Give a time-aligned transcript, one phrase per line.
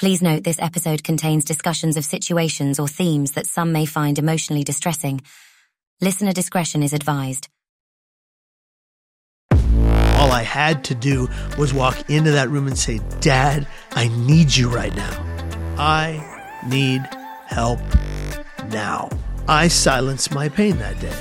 [0.00, 4.64] Please note this episode contains discussions of situations or themes that some may find emotionally
[4.64, 5.20] distressing.
[6.00, 7.50] Listener discretion is advised.
[9.52, 11.28] All I had to do
[11.58, 15.74] was walk into that room and say, Dad, I need you right now.
[15.76, 17.02] I need
[17.44, 17.80] help
[18.70, 19.10] now.
[19.48, 21.18] I silenced my pain that day,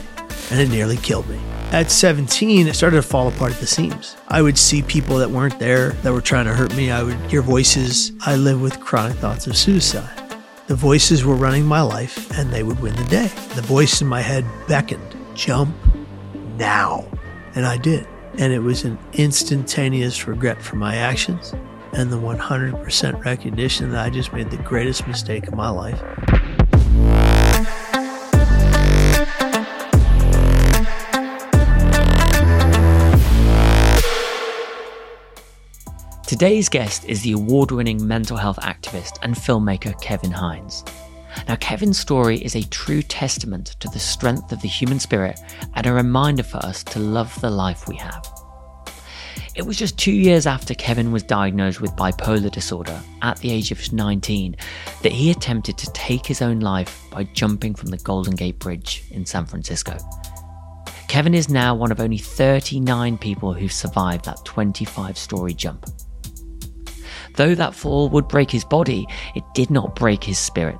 [0.52, 1.42] and it nearly killed me.
[1.72, 4.18] At 17, it started to fall apart at the seams.
[4.28, 6.90] I would see people that weren't there that were trying to hurt me.
[6.90, 8.12] I would hear voices.
[8.22, 10.10] I lived with chronic thoughts of suicide.
[10.66, 13.28] The voices were running my life, and they would win the day.
[13.54, 15.76] The voice in my head beckoned, jump
[16.58, 17.06] now.
[17.54, 18.08] And I did.
[18.40, 21.54] And it was an instantaneous regret for my actions
[21.94, 26.02] and the 100% recognition that I just made the greatest mistake of my life.
[36.30, 40.86] Today's guest is the award winning mental health activist and filmmaker Kevin Hines.
[41.48, 45.40] Now, Kevin's story is a true testament to the strength of the human spirit
[45.74, 48.32] and a reminder for us to love the life we have.
[49.56, 53.72] It was just two years after Kevin was diagnosed with bipolar disorder at the age
[53.72, 54.56] of 19
[55.02, 59.04] that he attempted to take his own life by jumping from the Golden Gate Bridge
[59.10, 59.98] in San Francisco.
[61.08, 65.88] Kevin is now one of only 39 people who've survived that 25 story jump.
[67.40, 70.78] Though that fall would break his body, it did not break his spirit.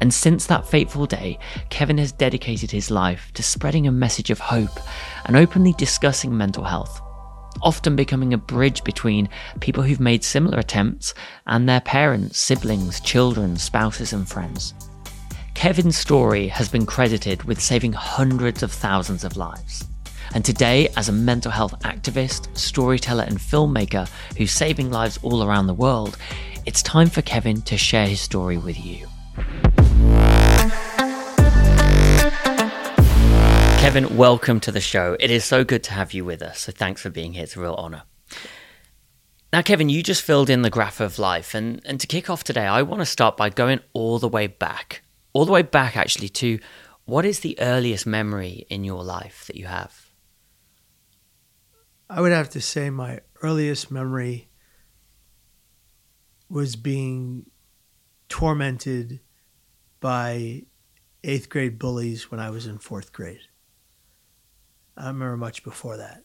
[0.00, 4.38] And since that fateful day, Kevin has dedicated his life to spreading a message of
[4.38, 4.80] hope
[5.26, 7.02] and openly discussing mental health,
[7.60, 9.28] often becoming a bridge between
[9.60, 11.12] people who've made similar attempts
[11.46, 14.72] and their parents, siblings, children, spouses, and friends.
[15.52, 19.84] Kevin's story has been credited with saving hundreds of thousands of lives.
[20.34, 25.66] And today, as a mental health activist, storyteller, and filmmaker who's saving lives all around
[25.66, 26.18] the world,
[26.66, 29.06] it's time for Kevin to share his story with you.
[33.80, 35.16] Kevin, welcome to the show.
[35.18, 36.60] It is so good to have you with us.
[36.60, 37.44] So thanks for being here.
[37.44, 38.02] It's a real honor.
[39.50, 41.54] Now, Kevin, you just filled in the graph of life.
[41.54, 44.46] And, and to kick off today, I want to start by going all the way
[44.46, 45.00] back,
[45.32, 46.58] all the way back actually to
[47.06, 50.07] what is the earliest memory in your life that you have?
[52.10, 54.48] I would have to say my earliest memory
[56.48, 57.46] was being
[58.28, 59.20] tormented
[60.00, 60.62] by
[61.22, 63.40] eighth grade bullies when I was in fourth grade.
[64.96, 66.24] I don't remember much before that.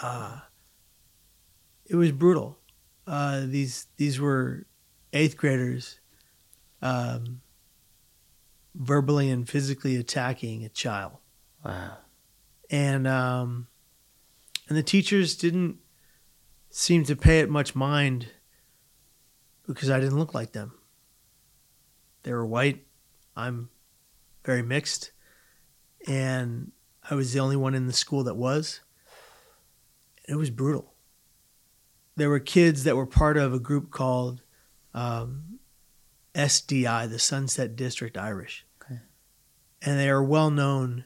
[0.00, 0.40] Uh,
[1.86, 2.58] it was brutal.
[3.06, 4.66] Uh, these these were
[5.12, 6.00] eighth graders
[6.82, 7.40] um,
[8.74, 11.18] verbally and physically attacking a child.
[11.64, 11.98] Wow.
[12.70, 13.68] And um,
[14.68, 15.78] and the teachers didn't
[16.70, 18.28] seem to pay it much mind
[19.66, 20.72] because I didn't look like them.
[22.22, 22.84] They were white.
[23.36, 23.70] I'm
[24.44, 25.12] very mixed.
[26.06, 26.72] And
[27.08, 28.80] I was the only one in the school that was.
[30.28, 30.94] It was brutal.
[32.16, 34.42] There were kids that were part of a group called
[34.94, 35.58] um,
[36.34, 38.66] SDI, the Sunset District Irish.
[38.82, 39.00] Okay.
[39.82, 41.04] And they are well known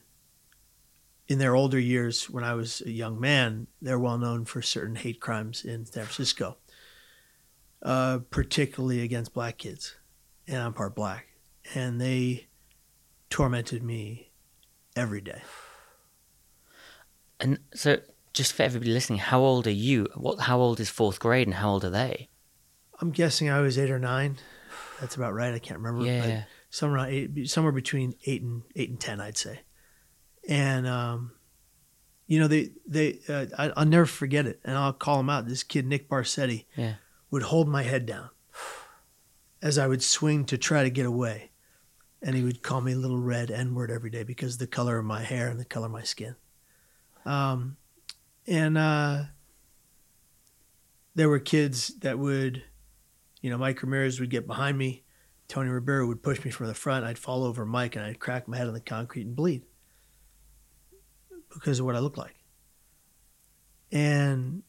[1.30, 4.96] in their older years, when I was a young man, they're well known for certain
[4.96, 6.56] hate crimes in San Francisco,
[7.82, 9.94] uh, particularly against black kids.
[10.48, 11.28] And I'm part black.
[11.72, 12.48] And they
[13.30, 14.32] tormented me
[14.96, 15.40] every day.
[17.38, 17.98] And so,
[18.32, 20.08] just for everybody listening, how old are you?
[20.16, 20.40] What?
[20.40, 22.28] How old is fourth grade, and how old are they?
[23.00, 24.38] I'm guessing I was eight or nine.
[25.00, 25.54] That's about right.
[25.54, 26.04] I can't remember.
[26.04, 26.26] Yeah.
[26.26, 29.60] But somewhere eight, somewhere between eight and eight and ten, I'd say
[30.50, 31.32] and um,
[32.26, 35.48] you know they they uh, I, will never forget it, and I'll call him out.
[35.48, 36.94] This kid Nick Barsetti yeah.
[37.30, 38.28] would hold my head down
[39.62, 41.52] as I would swing to try to get away,
[42.20, 44.98] and he would call me little red N word every day because of the color
[44.98, 46.34] of my hair and the color of my skin.
[47.24, 47.76] Um,
[48.46, 49.22] and uh,
[51.14, 52.64] there were kids that would,
[53.40, 55.04] you know, Mike Ramirez would get behind me.
[55.46, 57.04] Tony Ribeiro would push me from the front.
[57.04, 59.62] I'd fall over Mike and I'd crack my head on the concrete and bleed
[61.52, 62.34] because of what I look like.
[63.92, 64.62] And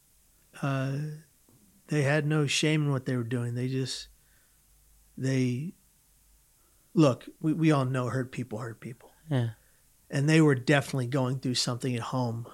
[0.62, 0.98] uh,
[1.88, 3.54] they had no shame in what they were doing.
[3.54, 4.08] They just,
[5.18, 5.74] they,
[6.94, 9.12] look, we, we all know hurt people hurt people.
[9.30, 9.50] Yeah.
[10.10, 12.48] And they were definitely going through something at home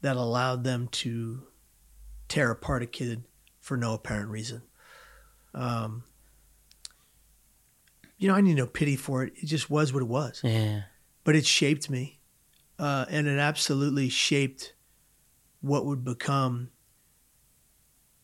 [0.00, 1.42] that allowed them to
[2.28, 3.24] tear apart a kid
[3.60, 4.62] for no apparent reason.
[5.54, 6.04] Um,
[8.16, 9.34] you know, I need no pity for it.
[9.36, 10.40] It just was what it was.
[10.44, 10.82] Yeah.
[11.24, 12.20] But it shaped me
[12.78, 14.74] uh, and it absolutely shaped
[15.60, 16.70] what would become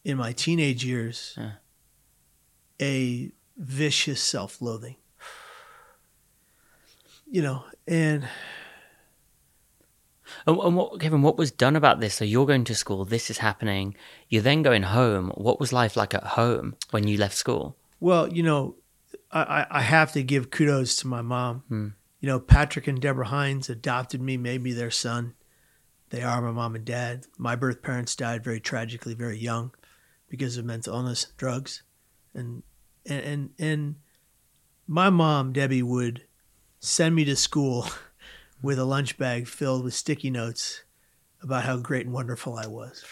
[0.04, 1.52] in my teenage years yeah.
[2.80, 4.96] a vicious self-loathing.
[7.32, 8.26] You know, and
[10.46, 12.14] And, and what, Kevin, what was done about this?
[12.14, 13.94] So you're going to school, this is happening.
[14.28, 15.30] You're then going home.
[15.34, 17.76] What was life like at home when you left school?
[18.00, 18.76] Well, you know,
[19.30, 21.94] I, I- I have to give kudos to my mom.
[22.20, 25.34] You know, Patrick and Deborah Hines adopted me, made me their son.
[26.10, 27.26] They are my mom and dad.
[27.38, 29.72] My birth parents died very tragically, very young,
[30.28, 31.82] because of mental illness, and drugs,
[32.34, 32.62] and
[33.06, 33.94] and and, and
[34.86, 36.24] my mom Debbie would
[36.78, 37.86] send me to school
[38.62, 40.82] with a lunch bag filled with sticky notes
[41.42, 43.04] about how great and wonderful I was.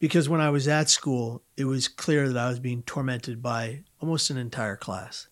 [0.00, 3.84] Because when I was at school, it was clear that I was being tormented by
[4.00, 5.28] almost an entire class.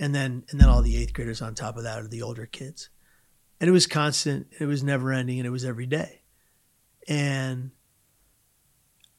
[0.00, 2.46] And then and then all the eighth graders on top of that are the older
[2.46, 2.88] kids.
[3.60, 6.22] And it was constant, it was never ending, and it was every day.
[7.06, 7.70] And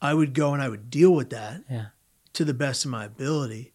[0.01, 1.87] I would go and I would deal with that Yeah.
[2.33, 3.73] to the best of my ability.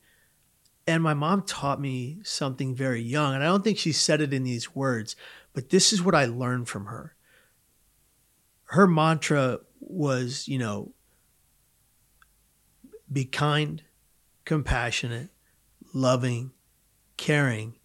[0.87, 3.35] And my mom taught me something very young.
[3.35, 5.17] And I don't think she said it in these words,
[5.55, 7.15] but this is what I learned from her.
[8.65, 10.93] Her mantra was, you know,
[13.13, 13.83] be kind,
[14.45, 15.31] compassionate,
[15.93, 16.53] loving,
[17.21, 17.77] caring,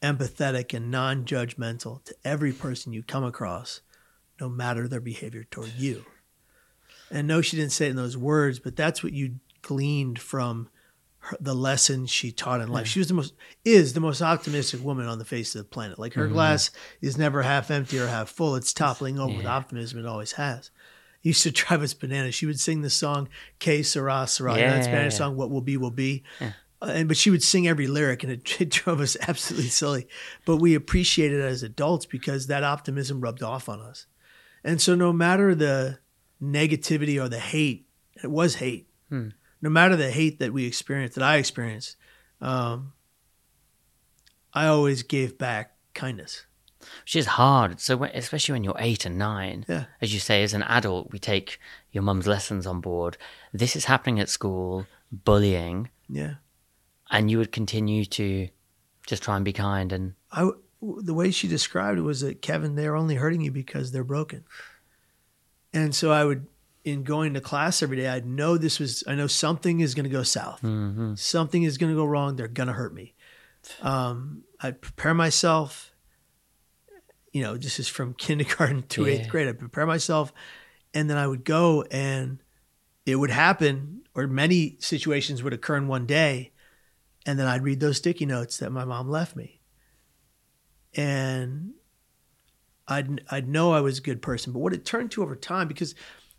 [0.00, 3.80] empathetic, and non judgmental to every person you come across,
[4.40, 6.06] no matter their behavior toward you.
[7.10, 10.68] And no, she didn't say it in those words, but that's what you gleaned from
[11.18, 12.86] her, the lessons she taught in life.
[12.86, 13.34] She was the most
[13.64, 15.98] is the most optimistic woman on the face of the planet.
[15.98, 16.34] Like her mm-hmm.
[16.34, 16.70] glass
[17.00, 19.98] is never half empty or half full; it's toppling over with optimism.
[19.98, 20.70] It always has.
[21.24, 22.36] It used to drive us bananas.
[22.36, 23.28] She would sing the song
[23.58, 25.18] "Que sera sera," know, that Spanish yeah.
[25.18, 26.22] song "What will be will be."
[26.80, 30.06] Uh, and but she would sing every lyric, and it, it drove us absolutely silly.
[30.44, 34.06] But we appreciated it as adults because that optimism rubbed off on us.
[34.64, 35.98] And so, no matter the
[36.42, 37.86] negativity or the hate,
[38.22, 38.88] it was hate.
[39.10, 41.96] No matter the hate that we experienced, that I experienced,
[42.40, 42.92] um,
[44.52, 46.44] I always gave back kindness.
[47.02, 47.80] Which is hard.
[47.80, 49.86] So, when, especially when you're eight and nine, Yeah.
[50.00, 51.58] as you say, as an adult, we take
[51.90, 53.16] your mum's lessons on board.
[53.52, 56.34] This is happening at school, bullying, Yeah.
[57.10, 58.48] And you would continue to
[59.06, 59.92] just try and be kind.
[59.92, 60.50] And I
[60.80, 64.44] the way she described it was that Kevin, they're only hurting you because they're broken.
[65.72, 66.46] And so I would,
[66.84, 69.02] in going to class every day, I'd know this was.
[69.06, 70.60] I know something is going to go south.
[71.16, 72.36] Something is going to go wrong.
[72.36, 73.14] They're going to hurt me.
[73.82, 75.92] Um, I'd prepare myself.
[77.32, 79.14] You know, this is from kindergarten to Yeah.
[79.14, 79.48] eighth grade.
[79.48, 80.32] I'd prepare myself,
[80.94, 82.38] and then I would go, and
[83.04, 86.52] it would happen, or many situations would occur in one day,
[87.28, 89.60] and then I'd read those sticky notes that my mom left me
[90.96, 91.74] and
[92.86, 94.54] I'd I'd know I was a good person.
[94.54, 95.94] But what it turned to over time, because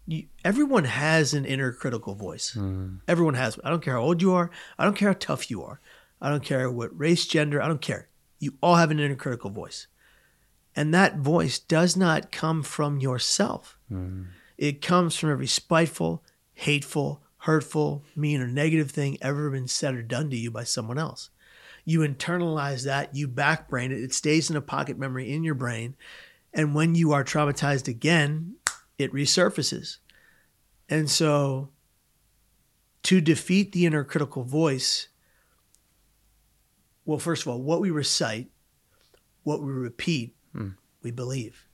[0.07, 2.55] you, everyone has an inner critical voice.
[2.57, 3.01] Mm.
[3.07, 3.55] Everyone has.
[3.55, 3.67] one.
[3.67, 4.49] I don't care how old you are.
[4.79, 5.79] I don't care how tough you are.
[6.19, 7.61] I don't care what race, gender.
[7.61, 8.09] I don't care.
[8.39, 9.85] You all have an inner critical voice,
[10.75, 13.77] and that voice does not come from yourself.
[13.91, 14.29] Mm.
[14.57, 16.23] It comes from every spiteful,
[16.55, 20.97] hateful, hurtful, mean, or negative thing ever been said or done to you by someone
[20.97, 21.29] else
[21.89, 25.95] you internalize that, you backbrain it, it stays in a pocket memory in your brain.
[26.53, 28.55] And when you are traumatized again,
[28.99, 29.97] it resurfaces.
[30.87, 31.69] And so
[33.03, 35.07] to defeat the inner critical voice,
[37.05, 38.51] well, first of all, what we recite,
[39.43, 40.69] what we repeat, hmm.
[41.01, 41.65] we believe.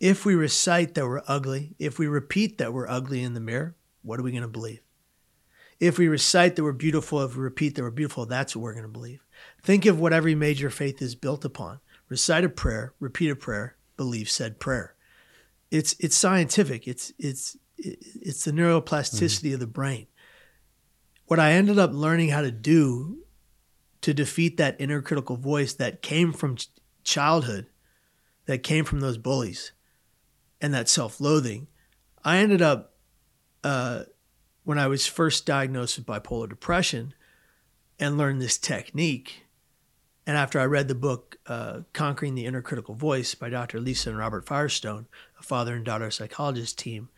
[0.00, 3.76] If we recite that we're ugly, if we repeat that we're ugly in the mirror,
[4.06, 4.80] what are we going to believe?
[5.78, 8.72] If we recite that we're beautiful, if we repeat that we're beautiful, that's what we're
[8.72, 9.22] going to believe.
[9.62, 11.80] Think of what every major faith is built upon.
[12.08, 14.94] Recite a prayer, repeat a prayer, believe said prayer.
[15.70, 16.86] It's it's scientific.
[16.86, 19.54] It's it's it's the neuroplasticity mm-hmm.
[19.54, 20.06] of the brain.
[21.26, 23.18] What I ended up learning how to do
[24.02, 26.68] to defeat that inner critical voice that came from ch-
[27.02, 27.66] childhood,
[28.46, 29.72] that came from those bullies,
[30.60, 31.66] and that self-loathing,
[32.24, 32.95] I ended up
[33.66, 34.04] uh,
[34.62, 37.14] when I was first diagnosed with bipolar depression
[37.98, 39.42] and learned this technique.
[40.24, 43.80] And after I read the book, uh, Conquering the Inner Critical Voice by Dr.
[43.80, 45.06] Lisa and Robert Firestone,
[45.40, 47.08] a father and daughter psychologist team,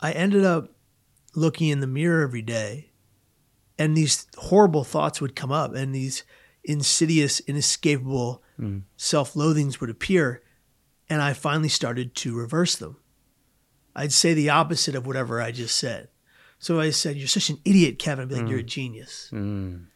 [0.00, 0.72] I ended up
[1.34, 2.90] looking in the mirror every day
[3.78, 6.24] and these horrible thoughts would come up and these
[6.64, 8.42] insidious, inescapable
[8.96, 10.42] self loathings would appear.
[11.10, 12.96] And I finally started to reverse them.
[13.98, 16.08] I'd say the opposite of whatever I just said.
[16.60, 19.86] So I said, "You're such an idiot, Kevin." I'd be like, "You're a genius." Mm.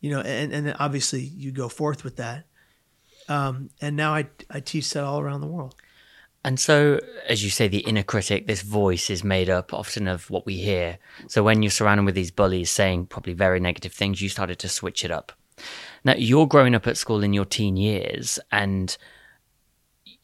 [0.00, 2.46] You know, and and then obviously you go forth with that.
[3.28, 5.74] Um, and now I I teach that all around the world.
[6.44, 10.30] And so, as you say, the inner critic, this voice is made up often of
[10.30, 10.98] what we hear.
[11.28, 14.68] So, when you're surrounded with these bullies saying probably very negative things, you started to
[14.68, 15.32] switch it up.
[16.02, 18.96] Now, you're growing up at school in your teen years, and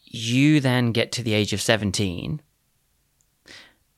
[0.04, 2.40] you then get to the age of 17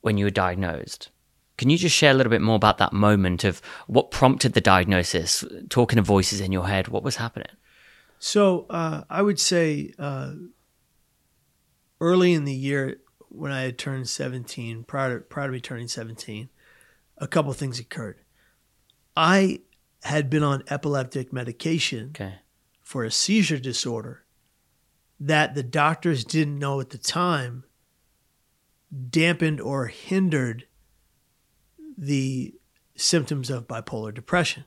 [0.08, 1.10] when you were diagnosed.
[1.58, 4.60] Can you just share a little bit more about that moment of what prompted the
[4.62, 6.88] diagnosis, talking to voices in your head?
[6.88, 7.50] What was happening?
[8.18, 10.32] So uh, I would say uh,
[12.00, 15.88] early in the year when I had turned 17, prior to, prior to me turning
[15.88, 16.48] 17,
[17.18, 18.20] a couple things occurred.
[19.14, 19.60] I
[20.04, 22.36] had been on epileptic medication Okay.
[22.80, 24.24] for a seizure disorder
[25.20, 27.64] that the doctors didn't know at the time
[29.10, 30.66] dampened or hindered
[31.96, 32.54] the
[32.96, 34.64] symptoms of bipolar depression.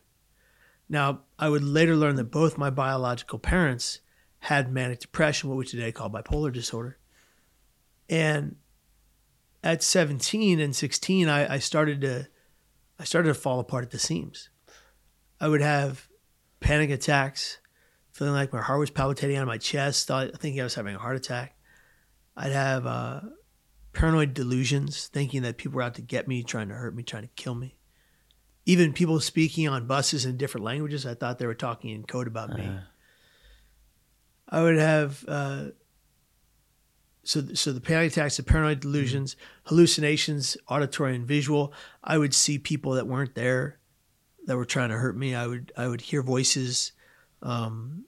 [0.89, 3.99] Now, I would later learn that both my biological parents
[4.39, 6.97] had manic depression, what we today call bipolar disorder.
[8.09, 8.57] And
[9.63, 12.27] at 17 and 16, I, I started to
[12.99, 14.49] I started to fall apart at the seams.
[15.39, 16.07] I would have
[16.59, 17.57] panic attacks,
[18.11, 20.99] feeling like my heart was palpitating out of my chest, thinking I was having a
[20.99, 21.55] heart attack.
[22.37, 23.21] I'd have uh,
[23.93, 27.23] paranoid delusions, thinking that people were out to get me, trying to hurt me, trying
[27.23, 27.75] to kill me.
[28.65, 32.27] Even people speaking on buses in different languages, I thought they were talking in code
[32.27, 32.63] about me.
[34.47, 35.65] I would have uh,
[37.23, 41.73] so so the panic attacks, the paranoid delusions, hallucinations, auditory and visual.
[42.03, 43.79] I would see people that weren't there,
[44.45, 45.35] that were trying to hurt me.
[45.35, 46.93] I would I would hear voices,
[47.41, 48.05] um,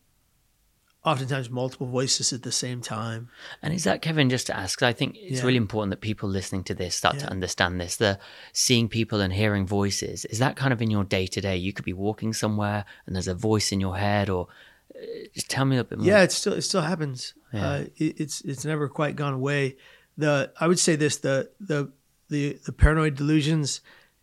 [1.06, 3.30] oftentimes multiple voices at the same time.
[3.62, 4.30] And is that Kevin?
[4.30, 4.82] Just to ask?
[4.82, 5.46] I think it's Yeah.
[5.46, 7.98] really important that people listening to this start to understand this.
[7.98, 8.20] The
[8.54, 11.58] seeing people and hearing voices is that kind of in your day to day.
[11.58, 14.48] You could be walking somewhere and there's a voice in your head, or
[14.96, 15.00] uh,
[15.34, 16.08] just tell me a little bit more.
[16.08, 17.34] Yeah, it still it still happens.
[17.52, 17.68] Yeah.
[17.68, 19.76] Uh, it, it's it's never quite gone away.
[20.18, 21.92] The I would say this the the
[22.30, 23.82] the the paranoid delusions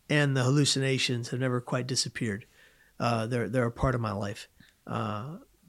[0.08, 2.46] and the hallucinations have never quite disappeared.
[2.98, 4.48] Uh, they're they're a part of my life.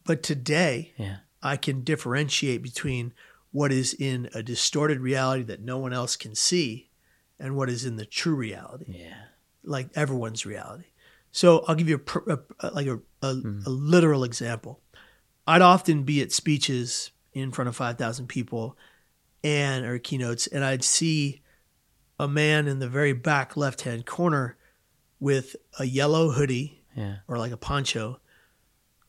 [0.06, 3.14] But today, yeah, I can differentiate between
[3.52, 6.90] what is in a distorted reality that no one else can see,
[7.40, 9.24] and what is in the true reality yeah,
[9.64, 10.86] like everyone's reality.
[11.32, 13.62] So I'll give you a, a, a like a, a, mm-hmm.
[13.66, 14.80] a literal example.
[15.48, 18.78] I'd often be at speeches in front of five thousand people,
[19.44, 21.42] and or keynotes, and I'd see
[22.20, 24.56] a man in the very back left hand corner
[25.20, 27.18] with a yellow hoodie yeah.
[27.28, 28.20] or like a poncho,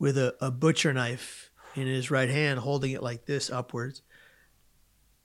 [0.03, 4.03] with a, a butcher knife in his right hand, holding it like this upwards,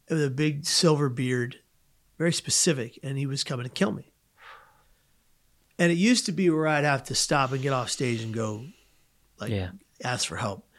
[0.07, 1.57] with a big silver beard,
[2.19, 4.13] very specific, and he was coming to kill me.
[5.79, 8.31] And it used to be where I'd have to stop and get off stage and
[8.31, 8.67] go,
[9.39, 9.71] like, Yeah.
[10.03, 10.69] ask for help.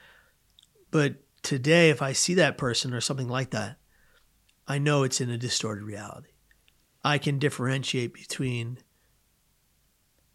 [0.92, 3.78] But today, if I see that person or something like that,
[4.68, 6.30] I know it's in a distorted reality.
[7.02, 8.78] I can differentiate between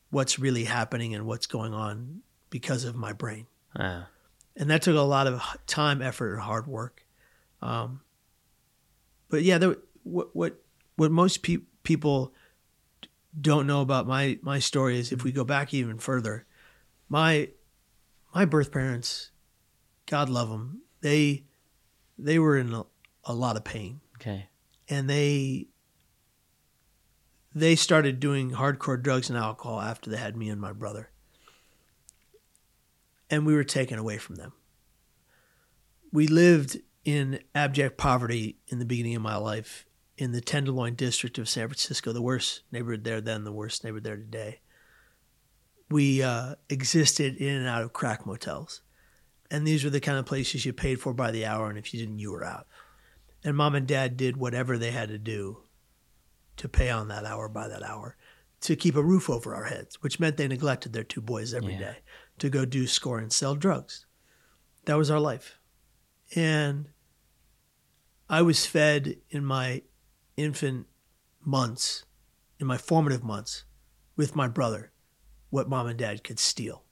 [0.10, 3.48] what's really happening and what's going on because of my brain.
[3.77, 4.08] Ah,
[4.56, 7.06] And that took a lot of time, effort, and hard work.
[7.62, 8.01] Um,
[9.30, 10.62] but yeah, there, what what
[10.96, 12.34] what most pe- people
[13.39, 16.46] don't know about my my story is if we go back even further,
[17.10, 17.50] my
[18.36, 19.32] my birth parents,
[20.06, 21.46] God love them, they
[22.18, 22.84] they were in a,
[23.24, 24.48] a lot of pain okay.
[24.88, 25.68] and they
[27.56, 31.10] they started doing hardcore drugs and alcohol after they had me and my brother
[33.34, 34.54] and we were taken away from them.
[36.12, 39.88] We lived in abject poverty in the beginning of my life
[40.20, 44.04] in the tenderloin district of san francisco the worst neighborhood there then the worst neighborhood
[44.04, 44.60] there today.
[45.90, 48.82] We uh, existed in and out of crack motels.
[49.50, 51.92] And these were the kind of places you paid for by the hour and if
[51.92, 52.68] you didn't you were out.
[53.44, 55.63] And mom and dad did whatever they had to do
[56.58, 58.16] to pay on that hour by that hour
[58.62, 61.74] to keep a roof over our heads, which meant they neglected their two boys every
[61.74, 61.98] day.
[61.98, 62.23] Yeah.
[62.44, 64.06] To go do score and sell drugs.
[64.86, 65.60] That was our life.
[66.36, 66.90] And
[68.30, 69.84] I was fed in my
[70.36, 70.88] infant
[71.42, 72.04] months,
[72.60, 73.64] in my formative months,
[74.16, 74.92] with my brother,
[75.50, 76.84] what mom and dad could steal.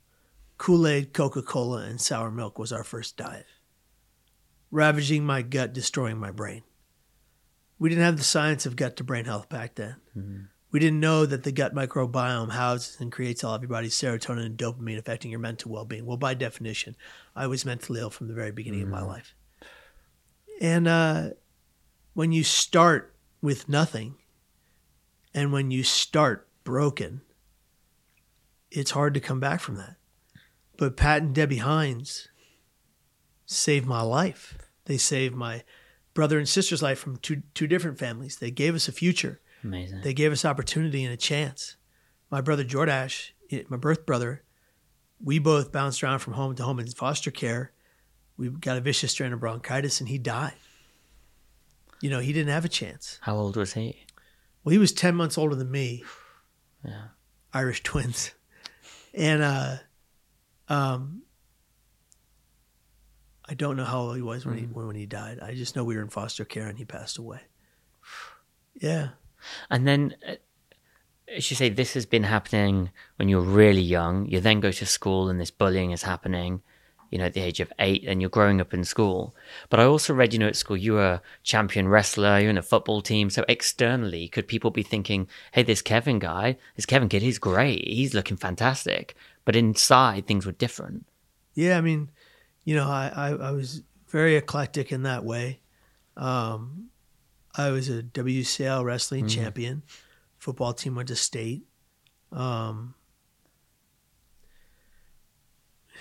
[0.57, 3.45] Kool Aid, Coca Cola, and sour milk was our first diet
[4.71, 6.63] ravaging my gut, destroying my brain.
[7.77, 9.97] We didn't have the science of gut to brain health back then.
[10.17, 10.43] Mm-hmm.
[10.71, 14.97] We didn't know that the gut microbiome houses and creates all everybody's serotonin and dopamine
[14.97, 16.05] affecting your mental well being.
[16.05, 16.95] Well, by definition,
[17.35, 19.35] I was mentally ill from the very beginning of my life.
[20.61, 21.29] And uh,
[22.13, 24.15] when you start with nothing
[25.33, 27.21] and when you start broken,
[28.69, 29.97] it's hard to come back from that.
[30.77, 32.29] But Pat and Debbie Hines
[33.45, 34.57] saved my life.
[34.85, 35.63] They saved my
[36.13, 38.37] brother and sister's life from two two different families.
[38.37, 39.41] They gave us a future.
[39.63, 40.01] Amazing.
[40.01, 41.75] They gave us opportunity and a chance.
[42.29, 43.31] My brother Jordash,
[43.69, 44.43] my birth brother,
[45.23, 47.71] we both bounced around from home to home in foster care.
[48.37, 50.55] We got a vicious strain of bronchitis and he died.
[52.01, 53.19] You know, he didn't have a chance.
[53.21, 54.05] How old was he?
[54.63, 56.03] Well, he was 10 months older than me.
[56.83, 57.09] Yeah.
[57.53, 58.31] Irish twins.
[59.13, 59.75] And uh
[60.67, 61.21] um
[63.47, 65.39] I don't know how old he was when he when, when he died.
[65.39, 67.41] I just know we were in foster care and he passed away.
[68.73, 69.09] Yeah.
[69.69, 70.35] And then, uh,
[71.35, 74.25] as you say, this has been happening when you're really young.
[74.27, 76.61] You then go to school and this bullying is happening,
[77.09, 79.35] you know, at the age of eight, and you're growing up in school.
[79.69, 82.57] But I also read, you know, at school, you were a champion wrestler, you're in
[82.57, 83.29] a football team.
[83.29, 87.87] So externally, could people be thinking, hey, this Kevin guy, this Kevin kid, he's great.
[87.87, 89.15] He's looking fantastic.
[89.45, 91.05] But inside, things were different.
[91.53, 92.09] Yeah, I mean,
[92.63, 95.59] you know, I, I, I was very eclectic in that way.
[96.15, 96.90] Um,
[97.55, 99.83] I was a WCL wrestling champion.
[100.37, 101.63] Football team went to state.
[102.31, 102.95] Um,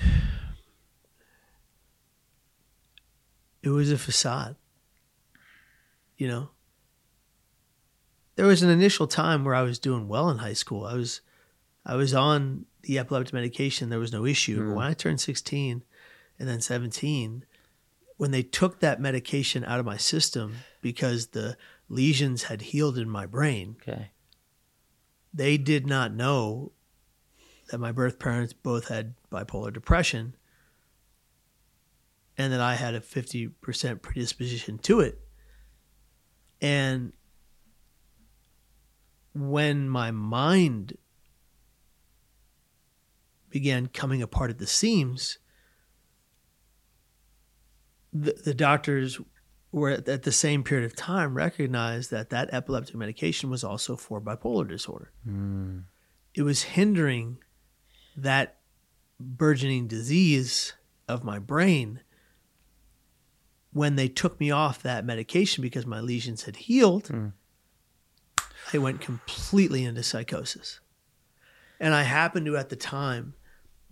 [3.63, 4.55] it was a facade.
[6.17, 6.51] You know,
[8.37, 10.85] there was an initial time where I was doing well in high school.
[10.85, 11.21] I was,
[11.85, 13.89] I was on the epileptic medication.
[13.91, 14.65] There was no issue.
[14.65, 15.83] But when I turned sixteen,
[16.39, 17.45] and then seventeen,
[18.19, 21.57] when they took that medication out of my system because the
[21.89, 24.11] lesions had healed in my brain, Okay.
[25.33, 26.73] they did not know
[27.71, 30.35] that my birth parents both had bipolar depression
[32.37, 35.21] and that I had a 50% predisposition to it.
[36.61, 37.13] And
[39.35, 40.97] when my mind
[43.51, 45.39] began coming apart at the seams,
[48.13, 49.21] the, the doctors
[49.73, 53.97] were at, at the same period of time recognized that that epileptic medication was also
[53.97, 55.13] for bipolar disorder.
[55.25, 55.81] Hmm.
[56.35, 57.39] It was hindering
[58.17, 58.59] that
[59.19, 60.75] burgeoning disease
[61.09, 62.01] of my brain
[63.73, 67.09] when they took me off that medication because my lesions had healed.
[67.09, 67.29] Hmm.
[68.73, 70.81] I went completely into psychosis.
[71.79, 73.35] And I happened to, at the time,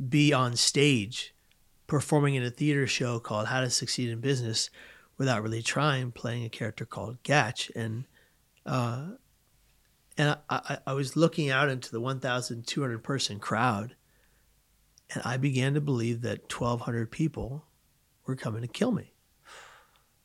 [0.09, 1.35] be on stage
[1.87, 4.71] performing in a theater show called How to Succeed in Business
[5.19, 7.71] Without Really Trying, playing a character called Gatch.
[7.77, 8.05] And
[8.65, 9.09] uh,
[10.17, 13.95] and I, I, I was looking out into the 1,200 person crowd,
[15.11, 17.65] and I began to believe that 1,200 people
[18.27, 19.13] were coming to kill me.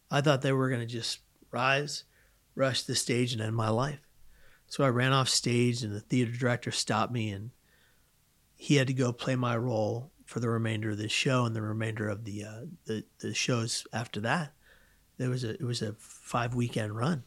[0.10, 1.20] I thought they were going to just
[1.52, 2.04] rise,
[2.56, 4.00] rush the stage, and end my life.
[4.68, 7.52] So I ran off stage, and the theater director stopped me, and
[8.56, 11.62] he had to go play my role for the remainder of the show and the
[11.62, 14.54] remainder of the uh, the, the shows after that.
[15.18, 17.24] There was a it was a five weekend run,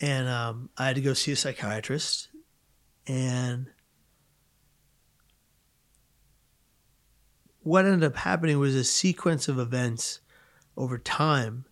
[0.00, 2.28] and um, I had to go see a psychiatrist,
[3.06, 3.68] and
[7.60, 10.20] what ended up happening was a sequence of events
[10.76, 11.64] over time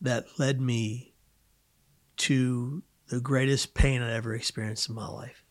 [0.00, 1.14] that led me
[2.16, 5.42] to the greatest pain I'd ever experienced in my life.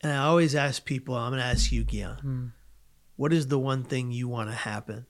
[0.00, 2.18] And I always ask people, I'm going to ask you, Gian,
[3.16, 5.06] what is the one thing you want to happen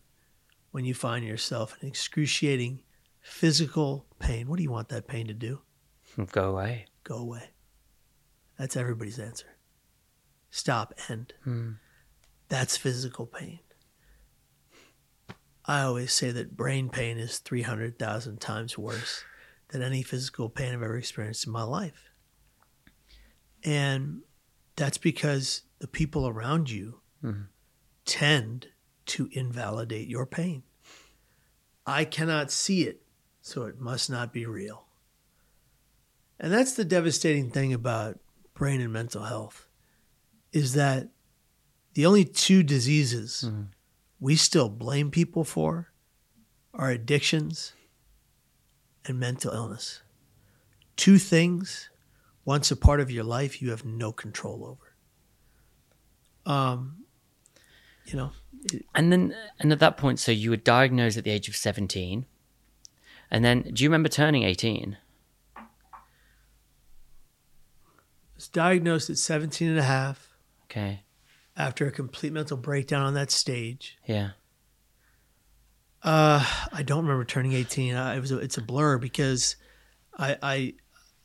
[0.77, 2.83] when you find yourself in excruciating
[3.23, 4.47] physical pain?
[4.47, 5.61] What do you want that pain to do?
[6.33, 6.85] Go away.
[7.03, 7.49] Go away.
[8.59, 9.57] That's everybody's answer.
[10.51, 11.33] Stop, end.
[11.45, 11.71] Hmm.
[12.51, 13.61] That's physical pain.
[15.65, 19.25] I always say that brain pain is 300,000 times worse
[19.71, 22.11] than any physical pain I've ever experienced in my life.
[23.65, 24.21] And
[24.77, 27.45] that's because the people around you hmm.
[28.05, 28.67] tend
[29.07, 30.65] to invalidate your pain.
[31.87, 33.03] I cannot see it,
[33.40, 34.87] so it must not be real.
[36.38, 38.18] And that's the devastating thing about
[38.55, 39.66] brain and mental health
[40.53, 41.09] is that
[41.94, 43.49] the only two diseases
[44.20, 45.92] we still blame people for
[46.75, 47.72] are addictions
[49.07, 50.03] and mental illness.
[50.96, 51.90] Two things,
[52.44, 56.53] once a part of your life, you have no control over.
[56.53, 57.05] Um,
[58.07, 58.33] you know,
[58.95, 62.27] And then, and at that point, so you were diagnosed at the age of 17.
[63.31, 64.97] And then, do you remember turning 18?
[65.57, 65.62] I
[68.35, 70.29] was diagnosed at 17 and a half
[70.64, 71.03] Okay.
[71.57, 73.99] after a complete mental breakdown on that stage.
[74.07, 74.31] Yeah.
[76.03, 77.95] Uh, I don't remember turning 18.
[77.95, 79.57] I, it was a, it's a blur because
[80.19, 80.75] I, I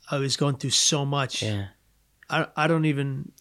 [0.09, 1.43] I was going through so much.
[1.43, 1.67] Yeah.
[2.29, 3.31] I I don't even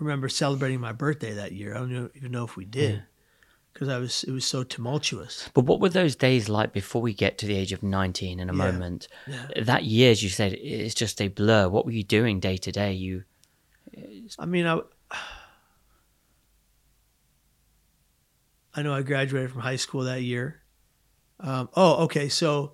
[0.00, 1.74] remember celebrating my birthday that year.
[1.74, 3.02] I don't even know if we did
[3.72, 5.48] because I was it was so tumultuous.
[5.54, 8.48] But what were those days like before we get to the age of 19 in
[8.48, 8.58] a Yeah.
[8.58, 9.08] moment?
[9.26, 9.46] Yeah.
[9.62, 11.68] That year, as you said, it's just a blur.
[11.68, 12.92] What were you doing day to day?
[12.92, 13.24] You,
[14.38, 14.80] I mean, I
[18.74, 20.62] I know I graduated from high school that year.
[21.40, 22.28] Um, oh, okay.
[22.28, 22.72] So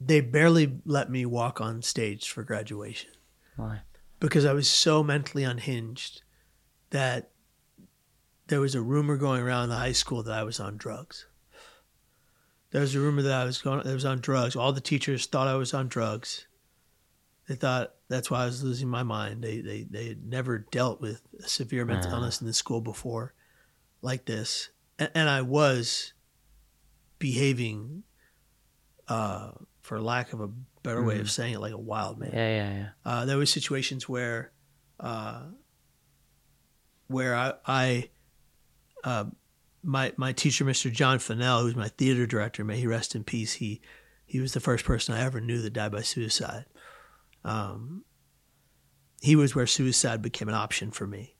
[0.00, 3.10] they barely let me walk on stage for graduation
[3.56, 3.82] why?
[4.20, 6.22] Because I was so mentally unhinged
[6.90, 7.30] that
[8.46, 11.26] there was a rumor going around the high school that I was on drugs.
[12.70, 13.86] There was a rumor that I was going.
[13.86, 14.54] I was on drugs.
[14.54, 16.46] All the teachers thought I was on drugs.
[17.48, 19.42] They thought that's why I was losing my mind.
[19.42, 22.14] They they they had never dealt with a severe mental Ah.
[22.16, 23.34] illness in the school before,
[24.02, 26.12] like this, and, and I was
[27.18, 28.04] behaving,
[29.08, 30.48] uh, for lack of a
[30.82, 32.30] better way of saying it, like a wild man.
[32.32, 32.88] Yeah, yeah, yeah.
[33.04, 34.52] Uh, there were situations where,
[34.98, 35.42] uh,
[37.06, 38.10] where I, I
[39.04, 39.24] uh,
[39.82, 40.92] my my teacher, Mr.
[40.92, 43.54] John Fennell, who's my theater director, may he rest in peace.
[43.54, 43.80] He
[44.26, 46.66] he was the first person I ever knew that died by suicide.
[47.44, 48.04] Um,
[49.20, 51.36] he was where suicide became an option for me.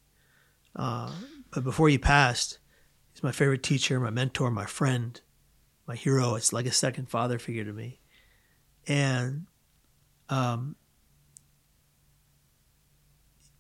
[0.75, 1.13] Uh,
[1.51, 2.59] but before he passed,
[3.13, 5.21] he's my favorite teacher, my mentor, my friend,
[5.87, 6.35] my hero.
[6.35, 8.00] It's like a second father figure to me.
[8.87, 9.47] And
[10.29, 10.77] um,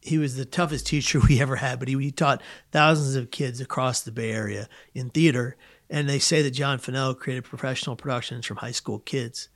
[0.00, 3.60] he was the toughest teacher we ever had, but he, he taught thousands of kids
[3.60, 5.56] across the Bay Area in theater.
[5.88, 9.48] And they say that John Fennell created professional productions from high school kids.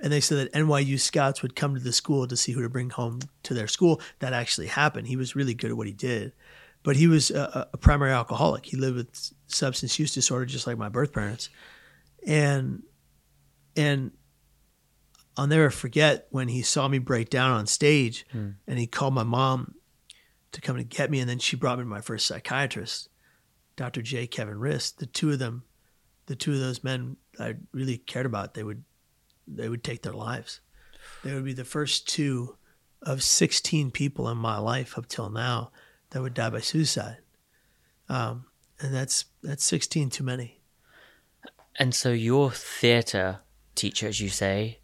[0.00, 2.68] And they said that NYU scouts would come to the school to see who to
[2.68, 4.00] bring home to their school.
[4.20, 5.08] That actually happened.
[5.08, 6.32] He was really good at what he did.
[6.84, 8.64] But he was a, a primary alcoholic.
[8.64, 11.50] He lived with substance use disorder, just like my birth parents.
[12.24, 12.84] And,
[13.76, 14.12] and
[15.38, 18.26] I'll never forget when he saw me break down on stage
[18.66, 19.76] and he called my mom
[20.50, 21.20] to come and get me.
[21.20, 23.08] And then she brought me to my first psychiatrist,
[23.76, 24.02] Dr.
[24.02, 24.26] J.
[24.26, 24.98] Kevin Rist.
[24.98, 25.62] The two of them,
[26.26, 28.82] the two of those men I really cared about, they would,
[29.46, 30.60] they would take their lives.
[31.22, 32.56] They would be the first two
[33.02, 35.70] of 16 people in my life up till now
[36.10, 37.18] that would die by suicide.
[38.08, 38.46] Um,
[38.80, 40.60] and that's, that's 16 too many.
[41.76, 43.38] And so your theatre
[43.76, 44.80] teacher, as you say,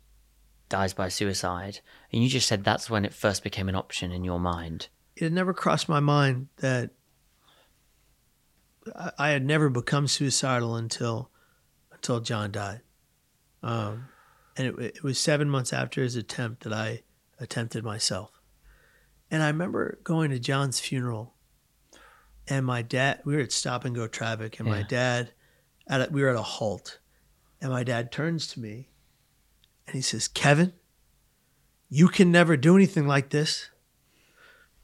[0.74, 1.78] dies by suicide,
[2.12, 4.88] and you just said that's when it first became an option in your mind.
[5.14, 6.90] it had never crossed my mind that
[9.16, 11.30] I, had never become suicidal until
[11.92, 12.80] until John died.
[13.62, 14.08] Um,
[14.56, 17.02] and it, it was seven months after his attempt that I
[17.38, 18.32] attempted myself.
[19.30, 21.34] And I remember going to John's funeral,
[22.48, 23.20] and my dad.
[23.24, 25.30] We were at stop and go traffic, and my dad,
[25.86, 26.98] at a, we were at a halt,
[27.60, 28.88] and my dad turns to me,
[29.86, 30.72] and he says, "Kevin,
[31.88, 33.70] you can never do anything like this."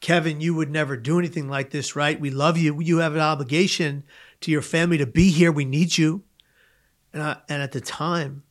[0.01, 2.19] Kevin, you would never do anything like this, right?
[2.19, 2.81] We love you.
[2.81, 4.05] You have an obligation
[4.41, 5.53] to your family to be here.
[5.53, 6.25] We need you.
[7.13, 8.45] And I, and at the time,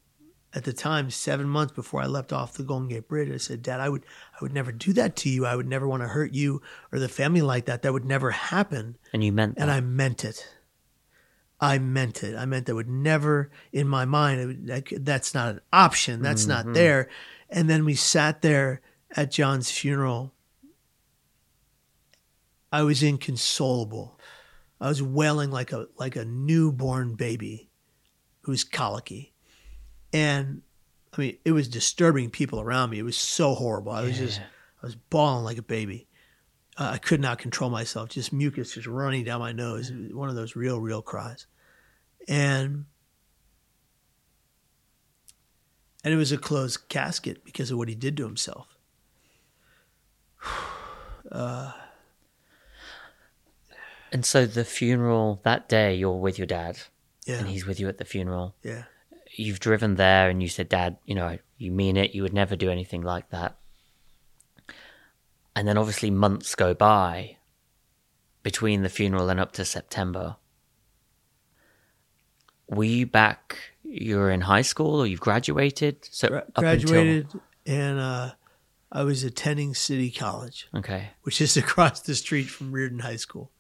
[0.54, 3.62] at the time, seven months before I left off the Golden Gate Bridge, I said,
[3.62, 5.46] Dad, I would I would never do that to you.
[5.46, 7.82] I would never want to hurt you or the family like that.
[7.82, 8.98] That would never happen.
[9.14, 9.62] And you meant that.
[9.64, 10.48] And I meant it.
[11.62, 12.36] I meant it.
[12.38, 16.22] I meant that would never, in my mind, that's not an option.
[16.22, 16.74] That's not mm-hmm.
[16.74, 17.10] there.
[17.50, 18.82] And then we sat there
[19.16, 20.34] at John's funeral.
[22.72, 24.20] I was inconsolable.
[24.80, 27.70] I was wailing like a like a newborn baby
[28.42, 29.34] who's colicky,
[30.14, 30.62] and
[31.14, 33.00] I mean it was disturbing people around me.
[33.00, 33.92] It was so horrible.
[33.92, 36.08] I was just I was bawling like a baby.
[36.80, 38.08] Uh, I could not control myself.
[38.10, 39.92] Just mucus just running down my nose.
[39.92, 41.46] One of those real, real cries,
[42.28, 42.86] and
[46.06, 48.68] and it was a closed casket because of what he did to himself.
[54.12, 56.80] and so the funeral that day, you're with your dad,
[57.26, 58.56] Yeah, and he's with you at the funeral.
[58.64, 58.84] yeah,
[59.36, 62.16] You've driven there, and you said, "Dad, you know, you mean it.
[62.16, 63.58] You would never do anything like that."
[65.56, 67.38] And then obviously months go by
[68.44, 70.38] between the funeral and up to September.
[72.68, 73.58] Were you back?
[73.84, 76.06] You were in high school, or you've graduated?
[76.06, 77.28] So Gra- up until- graduated,
[77.66, 78.32] and uh,
[78.92, 80.68] I was attending City College.
[80.76, 81.10] okay.
[81.24, 83.52] which is across the street from Riordan High School.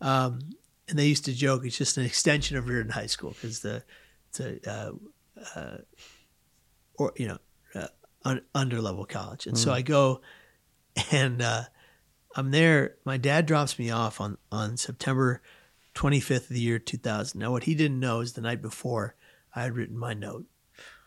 [0.00, 0.40] Um,
[0.88, 3.82] and they used to joke it's just an extension of Riordan High School because the
[4.28, 4.92] it's a uh,
[5.58, 5.76] uh,
[6.94, 7.38] or you know
[7.74, 7.88] uh,
[8.24, 9.46] un, under level college.
[9.46, 10.20] And so I go,
[11.10, 11.64] and uh,
[12.34, 12.96] I'm there.
[13.04, 15.42] My dad drops me off on on September
[15.94, 17.40] 25th of the year 2000.
[17.40, 19.14] Now what he didn't know is the night before
[19.54, 20.44] I had written my note,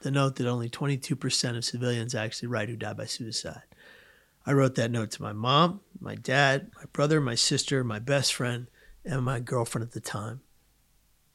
[0.02, 3.62] the note that only 22% of civilians actually write who die by suicide.
[4.46, 8.34] I wrote that note to my mom, my dad, my brother, my sister, my best
[8.34, 8.68] friend,
[9.06, 10.42] and my girlfriend at the time.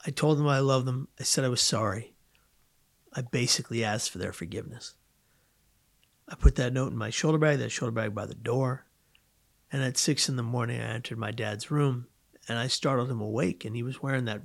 [0.04, 1.08] I told them I loved them.
[1.20, 2.14] I said I was sorry.
[3.14, 4.94] I basically asked for their forgiveness.
[6.28, 8.86] I put that note in my shoulder bag, that shoulder bag by the door.
[9.70, 12.06] And at six in the morning, I entered my dad's room
[12.48, 13.64] and I startled him awake.
[13.64, 14.42] And he was wearing that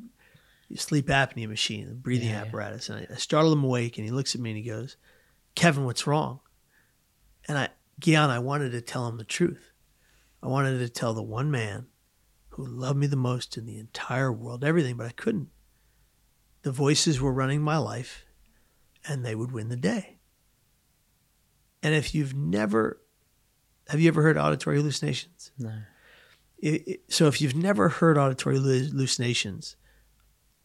[0.76, 2.90] sleep apnea machine, the breathing Yeah, apparatus.
[2.90, 4.98] And I, I startled him awake and he looks at me and he goes,
[5.56, 6.40] Kevin, what's wrong?
[7.48, 9.72] And I, Gian, I wanted to tell him the truth.
[10.42, 11.88] I wanted to tell the one man
[12.50, 15.50] who loved me the most in the entire world, everything, but I couldn't.
[16.62, 18.26] The voices were running my life
[19.08, 20.19] and they would win the day.
[21.82, 23.02] And if you've never,
[23.88, 25.52] have you ever heard auditory hallucinations?
[25.58, 25.72] No.
[26.58, 29.76] It- it- so if you've never heard auditory hallucinations,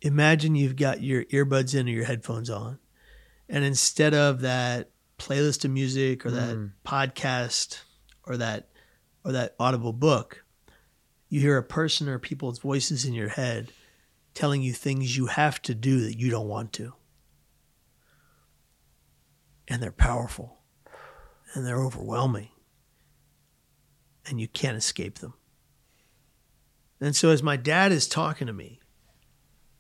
[0.00, 2.78] imagine you've got your earbuds in or your headphones on,
[3.48, 6.72] and instead of that playlist of music or that Mm.
[6.84, 7.78] podcast
[8.24, 8.70] or that
[9.24, 10.44] or that audible book,
[11.28, 13.72] you hear a person or people's voices in your head
[14.34, 16.92] telling you things you have to do that you don't want to.
[19.68, 20.53] And they're powerful
[21.54, 22.48] and they're overwhelming
[24.26, 25.34] and you can't escape them.
[27.00, 28.80] And so, as my dad is talking to me,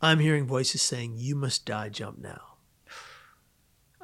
[0.00, 2.40] I'm hearing voices saying, You must die, jump now.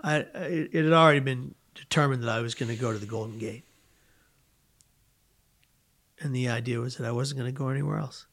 [0.03, 3.39] I, it had already been determined that I was going to go to the Golden
[3.39, 3.65] Gate.
[6.21, 8.27] And the idea was that I wasn't going to go anywhere else.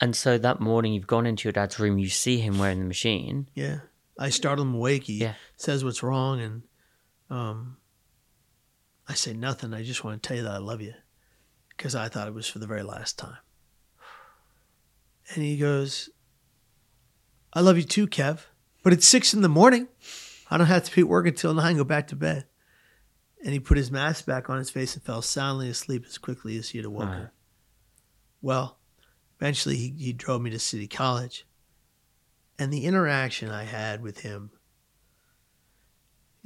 [0.00, 1.98] And so that morning, you've gone into your dad's room.
[1.98, 3.48] You see him wearing the machine.
[3.54, 3.80] Yeah.
[4.18, 5.04] I startle him awake.
[5.04, 5.34] He Yeah.
[5.56, 6.40] says what's wrong.
[6.40, 6.62] And
[7.30, 7.76] um,
[9.06, 9.74] I say nothing.
[9.74, 10.94] I just want to tell you that I love you
[11.70, 13.38] because I thought it was for the very last time.
[15.34, 16.10] And he goes,
[17.52, 18.40] I love you too, Kev.
[18.82, 19.88] But it's six in the morning.
[20.50, 22.46] I don't have to be at work until nine, go back to bed.
[23.44, 26.56] And he put his mask back on his face and fell soundly asleep as quickly
[26.58, 27.08] as he had awoken.
[27.08, 27.28] Right.
[28.42, 28.78] Well,
[29.40, 31.46] eventually he, he drove me to City College.
[32.58, 34.50] And the interaction I had with him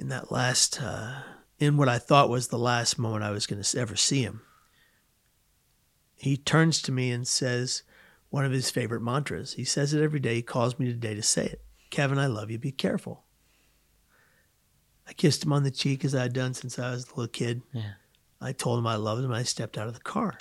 [0.02, 1.22] in that last, uh,
[1.60, 4.42] in what I thought was the last moment I was going to ever see him,
[6.16, 7.84] he turns to me and says
[8.28, 9.52] one of his favorite mantras.
[9.52, 10.34] He says it every day.
[10.34, 11.62] He calls me today to say it.
[11.90, 12.58] Kevin, I love you.
[12.58, 13.22] Be careful.
[15.06, 17.28] I kissed him on the cheek as I had done since I was a little
[17.28, 17.62] kid.
[17.72, 17.92] Yeah.
[18.40, 19.30] I told him I loved him.
[19.30, 20.36] I stepped out of the car.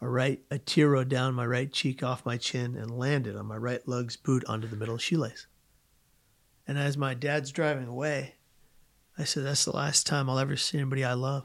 [0.00, 3.46] A right, a tear rode down my right cheek off my chin and landed on
[3.46, 5.48] my right Lugz boot onto the middle shoelace.
[6.68, 8.36] And as my dad's driving away,
[9.20, 11.44] I said, That's the last time I'll ever see anybody I love.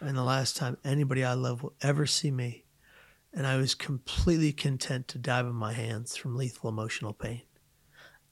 [0.00, 2.66] And the last time anybody I love will ever see me.
[3.34, 7.42] And I was completely content to die in my hands from lethal emotional pain.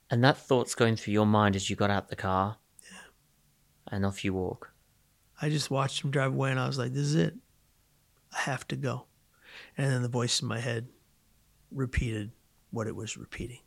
[0.09, 2.57] And that thought's going through your mind as you got out the car.
[2.83, 3.91] Yeah.
[3.91, 4.71] And off you walk.
[5.41, 7.35] I just watched him drive away and I was like, This is it.
[8.33, 9.07] I have to go.
[9.77, 10.87] And then the voice in my head
[11.69, 12.31] repeated
[12.71, 13.59] what it was repeating.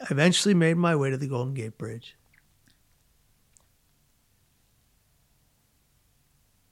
[0.00, 2.16] I eventually made my way to the Golden Gate Bridge.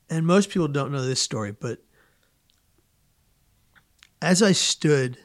[0.09, 1.79] And most people don't know this story, but
[4.21, 5.19] as I stood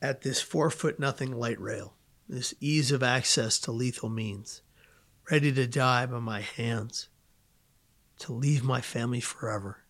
[0.00, 1.94] at this four foot nothing light rail,
[2.28, 4.62] this ease of access to lethal means,
[5.30, 7.08] ready to die by my hands,
[8.20, 9.84] to leave my family forever,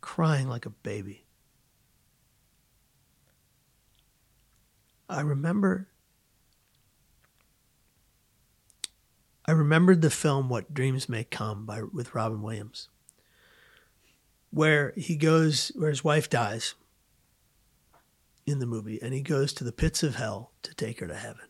[0.00, 1.24] crying like a baby.
[5.08, 5.88] I remember
[9.48, 12.88] I remembered the film What Dreams May Come by with Robin Williams.
[14.50, 16.74] Where he goes where his wife dies
[18.46, 21.14] in the movie and he goes to the pits of hell to take her to
[21.14, 21.46] heaven.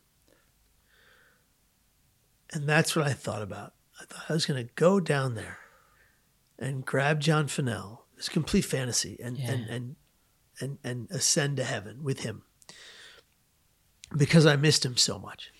[2.53, 3.73] And that's what I thought about.
[3.99, 5.59] I thought I was going to go down there
[6.59, 8.05] and grab John Fennell.
[8.17, 9.95] It's a complete fantasy and, and, and,
[10.59, 12.43] and, and ascend to heaven with him
[14.15, 15.51] because I missed him so much.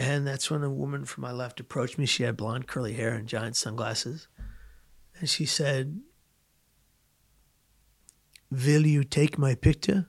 [0.00, 2.06] And that's when a woman from my left approached me.
[2.06, 4.28] She had blonde curly hair and giant sunglasses.
[5.18, 6.00] And she said,
[8.50, 10.08] Will you take my picture?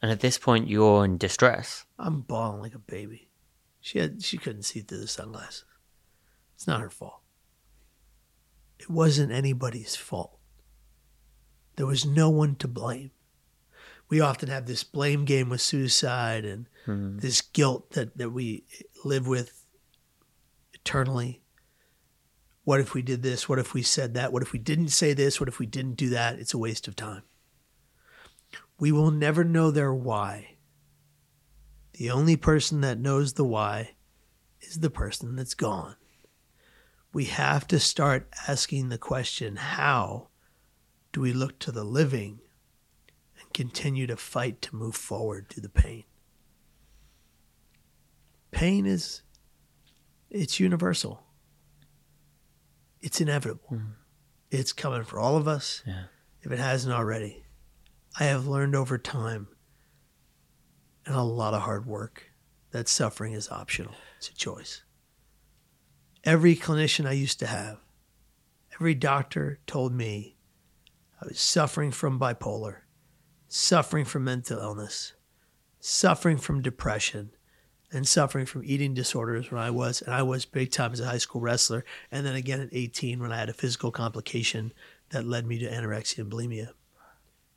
[0.00, 1.84] And at this point, you're in distress.
[1.98, 3.28] I'm bawling like a baby.
[3.78, 5.66] She had she couldn't see through the sunglasses.
[6.54, 7.20] It's not her fault.
[8.78, 10.38] It wasn't anybody's fault.
[11.76, 13.10] There was no one to blame.
[14.12, 17.16] We often have this blame game with suicide and Hmm.
[17.16, 18.66] this guilt that, that we
[19.06, 19.64] live with
[20.74, 21.40] eternally.
[22.64, 23.48] What if we did this?
[23.48, 24.30] What if we said that?
[24.30, 25.40] What if we didn't say this?
[25.40, 26.38] What if we didn't do that?
[26.38, 27.22] It's a waste of time.
[28.78, 30.56] We will never know their why.
[31.94, 33.94] The only person that knows the why
[34.60, 35.96] is the person that's gone.
[37.14, 40.28] We have to start asking the question how
[41.12, 42.40] do we look to the living
[43.52, 46.04] continue to fight to move forward through the pain?
[48.50, 49.22] Pain is
[50.30, 51.22] it's universal.
[53.00, 53.68] It's inevitable.
[53.70, 53.90] Mm-hmm.
[54.50, 56.04] It's coming for all of us Yeah.
[56.42, 57.44] if it hasn't already.
[58.18, 59.48] I have learned over time
[61.06, 62.30] and a lot of hard work
[62.70, 63.94] that suffering is optional.
[64.18, 64.82] It's a choice.
[66.24, 67.78] Every clinician I used to have,
[68.74, 70.36] every doctor told me
[71.20, 72.76] I was suffering from bipolar,
[73.54, 75.12] suffering from mental illness,
[75.78, 77.30] suffering from depression,
[77.92, 81.04] and suffering from eating disorders when I was, and I was big time as a
[81.04, 84.72] high school wrestler, and then again at 18 when I had a physical complication
[85.10, 86.70] that led me to anorexia and bulimia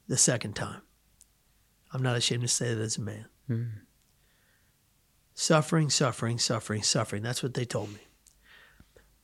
[0.10, 0.82] the second time.
[1.94, 3.28] I'm not ashamed to say that as a man.
[3.48, 3.64] Hmm.
[5.34, 7.24] Suffering, suffering, suffering, suffering.
[7.24, 8.02] That's what they told me.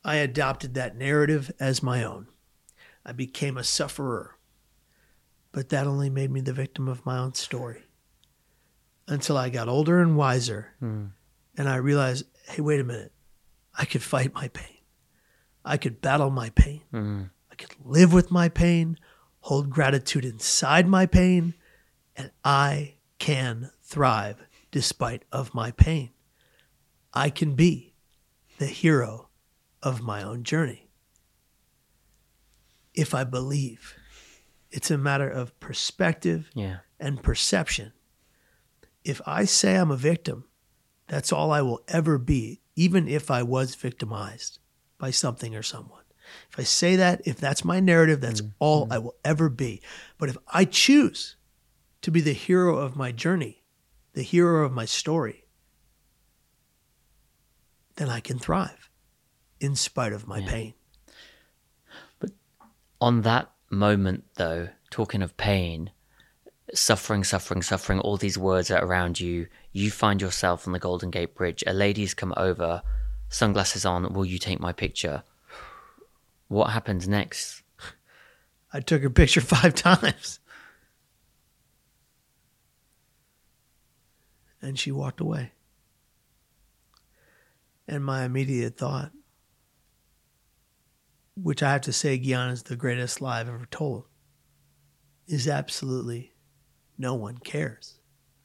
[0.05, 2.27] I adopted that narrative as my own.
[3.05, 4.37] I became a sufferer.
[5.51, 7.83] But that only made me the victim of my own story.
[9.07, 11.07] Until I got older and wiser hmm.
[11.57, 13.11] and I realized hey, wait a minute.
[13.77, 14.77] I could fight my pain.
[15.63, 16.81] I could battle my pain.
[16.91, 17.23] Hmm.
[17.51, 18.97] I could live with my pain,
[19.39, 21.53] hold gratitude inside my pain,
[22.15, 24.37] and I can thrive
[24.71, 26.11] despite of my pain.
[27.13, 27.93] I can be
[28.57, 29.29] the hero
[29.83, 30.89] of my own journey.
[32.93, 33.95] If I believe,
[34.71, 36.77] it's a matter of perspective Yeah.
[36.99, 37.93] and perception.
[39.03, 40.45] If I say I'm a victim,
[41.07, 44.59] that's all I will ever be, even if I was victimized
[44.97, 46.03] by something or someone.
[46.49, 48.51] If I say that, if that's my narrative, that's mm-hmm.
[48.59, 49.81] all I will ever be.
[50.17, 51.35] But if I choose
[52.01, 53.63] to be the hero of my journey,
[54.13, 55.45] the hero of my story,
[57.95, 58.89] then I can thrive
[59.59, 60.73] in spite of my pain.
[62.19, 62.31] But
[62.99, 65.91] on that moment, though, talking of pain,
[66.73, 69.47] suffering, suffering, suffering, all these words are around you.
[69.71, 71.63] You find yourself on the Golden Gate Bridge.
[71.65, 72.81] A lady's come over,
[73.29, 74.13] sunglasses on.
[74.13, 75.23] Will you take my picture?
[76.47, 77.63] What happens next?
[78.73, 80.39] I took her picture five times.
[84.61, 85.53] And she walked away.
[87.87, 89.11] And my immediate thought,
[91.41, 94.05] which I have to say, Guyana is the greatest lie I've ever told,
[95.27, 96.33] is absolutely
[96.97, 97.99] no one cares.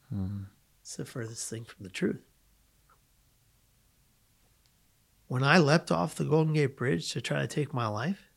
[0.09, 0.45] Hmm.
[0.81, 2.23] It's the furthest thing from the truth.
[5.27, 8.31] When I leapt off the Golden Gate Bridge to try to take my life,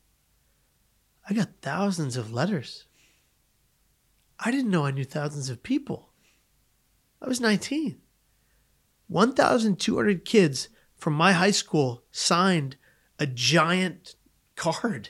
[1.28, 2.86] I got thousands of letters.
[4.38, 6.12] I didn't know I knew thousands of people.
[7.22, 8.00] I was 19.
[9.06, 12.76] 1,200 kids from my high school signed
[13.18, 14.16] a giant
[14.60, 15.08] card.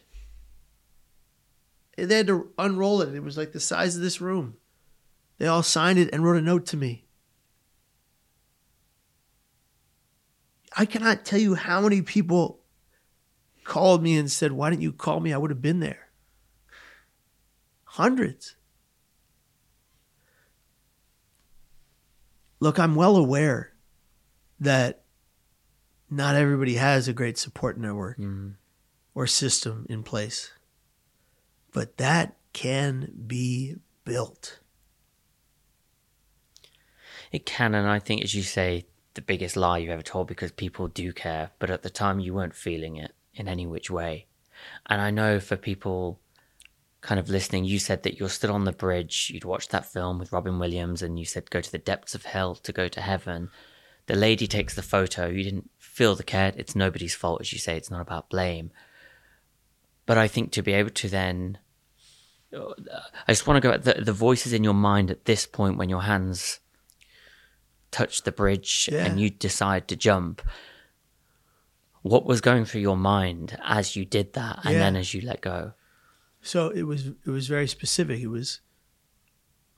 [1.99, 3.15] And They had to unroll it.
[3.15, 4.57] It was like the size of this room.
[5.39, 7.05] They all signed it and wrote a note to me.
[10.77, 12.61] I cannot tell you how many people
[13.65, 15.33] called me and said, Why didn't you call me?
[15.33, 16.11] I would have been there.
[17.85, 18.55] Hundreds.
[22.61, 23.73] Look, I'm well aware
[24.61, 25.03] that
[26.09, 28.51] not everybody has a great support network mm-hmm.
[29.15, 30.53] Or system in place,
[31.73, 34.61] but that can be built.
[37.33, 40.53] It can, and I think, as you say, the biggest lie you've ever told because
[40.53, 44.27] people do care, but at the time you weren't feeling it in any which way.
[44.87, 46.21] And I know for people
[47.01, 49.31] kind of listening, you said that you're still on the bridge.
[49.33, 52.25] You'd watched that film with Robin Williams, and you said go to the depths of
[52.25, 53.51] hell to go to heaven.
[54.07, 55.29] The lady takes the photo.
[55.29, 56.53] You didn't feel the care.
[56.57, 57.77] It's nobody's fault, as you say.
[57.77, 58.71] It's not about blame.
[60.07, 61.59] But I think to be able to then
[62.55, 62.73] uh,
[63.29, 65.77] I just want to go at the, the voices in your mind at this point
[65.79, 66.59] when your hands
[67.93, 69.05] touch the bridge Yeah.
[69.05, 70.43] and you decide to jump.
[72.03, 74.81] What was going through your mind as you did that and Yeah.
[74.81, 75.75] then as you let go?
[76.43, 78.21] So it was it was very specific.
[78.21, 78.61] It was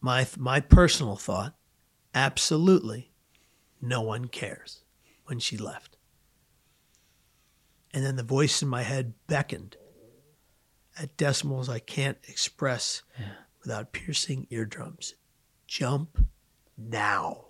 [0.00, 1.54] my my personal thought.
[2.14, 3.10] Absolutely,
[3.80, 4.84] no one cares
[5.26, 5.96] when she left.
[7.92, 9.76] And then the voice in my head beckoned
[10.98, 13.02] at decibels I can't express
[13.60, 15.14] without piercing eardrums.
[15.66, 16.26] Jump
[16.76, 17.46] now.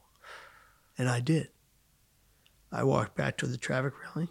[0.97, 1.49] And I did.
[2.70, 4.28] I walked back to the traffic railing.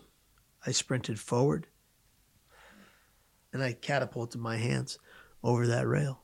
[0.66, 1.68] I sprinted forward
[3.54, 4.98] and I catapulted my hands
[5.44, 6.22] over that rail.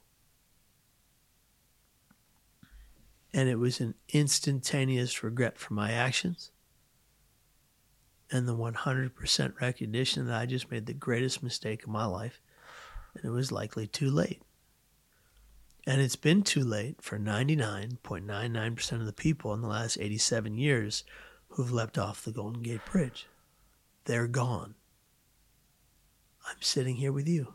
[3.33, 6.51] And it was an instantaneous regret for my actions
[8.31, 12.39] and the 100% recognition that I just made the greatest mistake of my life.
[13.17, 14.41] And it was likely too late.
[15.85, 21.03] And it's been too late for 99.99% of the people in the last 87 years
[21.49, 23.27] who've leapt off the Golden Gate Bridge.
[24.05, 24.75] They're gone.
[26.47, 27.53] I'm sitting here with you.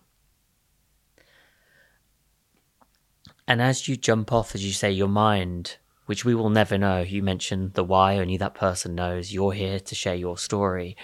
[3.46, 7.00] And as you jump off, as you say, your mind, which we will never know,
[7.00, 10.96] you mentioned the why, only that person knows, you're here to share your story.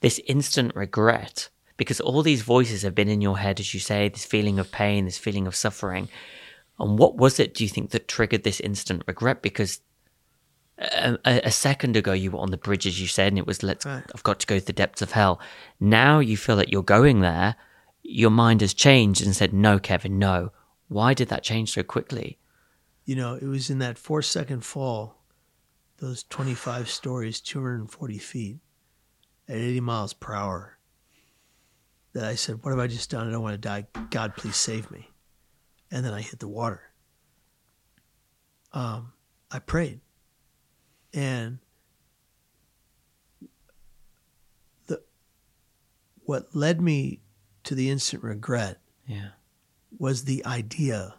[0.00, 4.08] This instant regret, because all these voices have been in your head, as you say,
[4.08, 6.08] this feeling of pain, this feeling of suffering.
[6.78, 9.42] And what was it, do you think, that triggered this instant regret?
[9.42, 9.80] Because
[10.78, 13.62] a, a, second ago you were on the bridge, as you said, and it was,
[13.62, 14.02] let's, right.
[14.14, 15.40] I've got to go to the depths of hell.
[15.80, 17.56] Now you feel that you're going there.
[18.02, 20.52] Your mind has changed and said, no, Kevin, no.
[20.88, 22.38] Why did that change so quickly?
[23.04, 25.16] You know, it was in that four second fall,
[25.98, 28.58] those 25 stories, 240 feet
[29.48, 30.75] at 80 miles per hour,
[32.16, 33.28] that I said, What have I just done?
[33.28, 33.86] I don't want to die.
[34.10, 35.10] God, please save me.
[35.90, 36.80] And then I hit the water.
[38.72, 39.12] Um,
[39.50, 40.00] I prayed.
[41.12, 41.58] And
[44.86, 45.02] the
[46.24, 47.20] what led me
[47.64, 49.30] to the instant regret yeah
[49.98, 51.16] was the idea,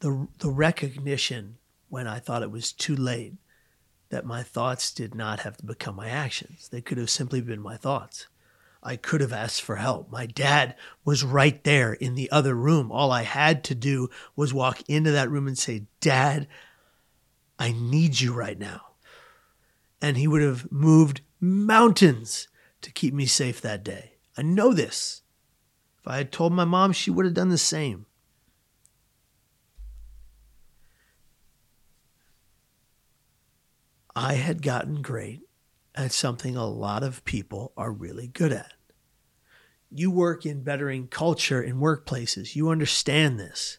[0.00, 1.56] the, the recognition
[1.88, 3.34] when I thought it was too late
[4.10, 6.68] that my thoughts did not have to become my actions.
[6.68, 8.26] They could have simply been my thoughts.
[8.82, 10.10] I could have asked for help.
[10.10, 10.74] My dad
[11.04, 12.90] was right there in the other room.
[12.90, 16.48] All I had to do was walk into that room and say, Dad,
[17.58, 18.80] I need you right now.
[20.00, 22.48] And he would have moved mountains
[22.80, 24.12] to keep me safe that day.
[24.36, 25.22] I know this.
[25.98, 28.06] If I had told my mom, she would have done the same.
[34.16, 35.42] I had gotten great
[36.00, 38.72] at something a lot of people are really good at.
[39.90, 42.56] You work in bettering culture in workplaces.
[42.56, 43.78] You understand this.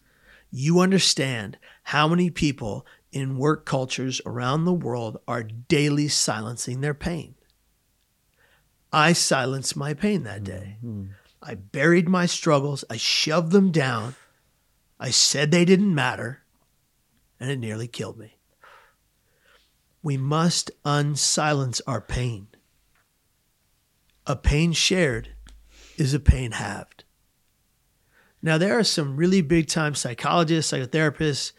[0.52, 6.94] You understand how many people in work cultures around the world are daily silencing their
[6.94, 7.36] pain.
[8.94, 10.78] I silenced my pain that day.
[10.84, 11.12] Mm-hmm.
[11.42, 12.84] I buried my struggles.
[12.90, 14.16] I shoved them down.
[15.00, 16.44] I said they didn't matter,
[17.40, 18.38] and it nearly killed me.
[20.04, 22.48] We must unsilence our pain.
[24.26, 25.30] A pain shared
[25.98, 27.04] is a pain halved.
[28.42, 31.52] Now there are some really big time psychologists, psychotherapists,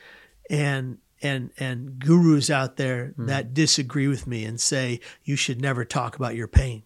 [0.51, 3.26] and and and gurus out there mm.
[3.28, 6.82] that disagree with me and say you should never talk about your pain.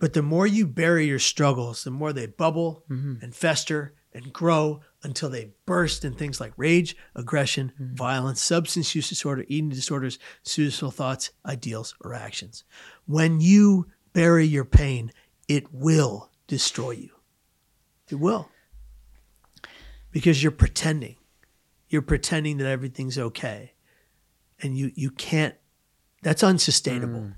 [0.00, 3.22] But the more you bury your struggles, the more they bubble mm-hmm.
[3.22, 7.94] and fester and grow until they burst in things like rage, aggression, mm-hmm.
[7.94, 12.64] violence, substance use disorder, eating disorders, suicidal thoughts, ideals, or actions.
[13.06, 15.12] When you bury your pain,
[15.48, 17.10] it will destroy you.
[18.08, 18.48] It will.
[20.10, 21.16] Because you're pretending.
[21.88, 23.72] You're pretending that everything's okay.
[24.62, 25.54] And you you can't
[26.22, 27.20] that's unsustainable.
[27.20, 27.34] Mm.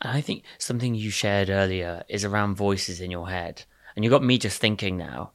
[0.00, 3.64] And I think something you shared earlier is around voices in your head.
[3.94, 5.32] And you got me just thinking now,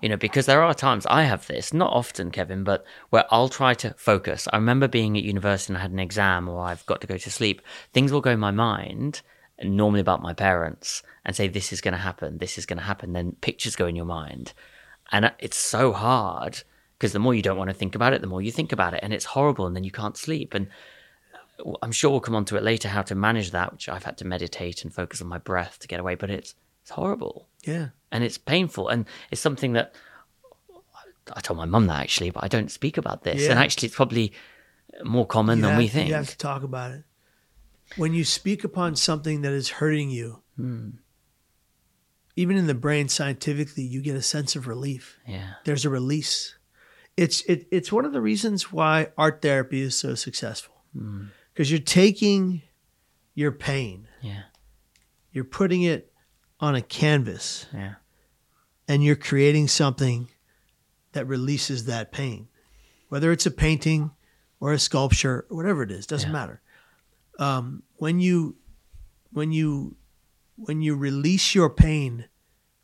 [0.00, 3.48] you know, because there are times I have this, not often, Kevin, but where I'll
[3.48, 4.46] try to focus.
[4.52, 7.16] I remember being at university and I had an exam or I've got to go
[7.16, 7.62] to sleep.
[7.92, 9.22] Things will go in my mind,
[9.62, 12.84] normally about my parents, and say, this is going to happen, this is going to
[12.84, 13.12] happen.
[13.12, 14.52] Then pictures go in your mind.
[15.10, 16.62] And it's so hard
[16.98, 18.94] because the more you don't want to think about it, the more you think about
[18.94, 19.00] it.
[19.02, 19.66] And it's horrible.
[19.66, 20.54] And then you can't sleep.
[20.54, 20.68] And
[21.82, 24.18] I'm sure we'll come on to it later how to manage that, which I've had
[24.18, 26.14] to meditate and focus on my breath to get away.
[26.14, 26.54] But it's
[26.88, 27.48] it's horrible.
[27.64, 29.94] Yeah, and it's painful, and it's something that
[31.34, 33.42] I told my mum that actually, but I don't speak about this.
[33.42, 33.50] Yeah.
[33.50, 34.32] And actually, it's probably
[35.04, 36.08] more common you than have, we think.
[36.08, 37.04] You have to talk about it.
[37.96, 40.90] When you speak upon something that is hurting you, hmm.
[42.36, 45.18] even in the brain scientifically, you get a sense of relief.
[45.26, 46.56] Yeah, there's a release.
[47.18, 50.76] It's it, it's one of the reasons why art therapy is so successful.
[50.96, 51.26] Hmm
[51.58, 52.62] because you're taking
[53.34, 54.42] your pain, yeah,
[55.32, 56.12] you're putting it
[56.60, 57.94] on a canvas, yeah,
[58.86, 60.28] and you're creating something
[61.12, 62.48] that releases that pain,
[63.08, 64.10] whether it's a painting
[64.60, 66.32] or a sculpture or whatever it is, doesn't yeah.
[66.32, 66.62] matter.
[67.38, 68.56] Um, when you
[69.32, 69.96] when you
[70.56, 72.26] when you release your pain,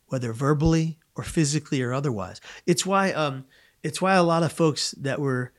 [0.07, 3.45] whether verbally or physically or otherwise, it's why um,
[3.83, 5.51] it's why a lot of folks that were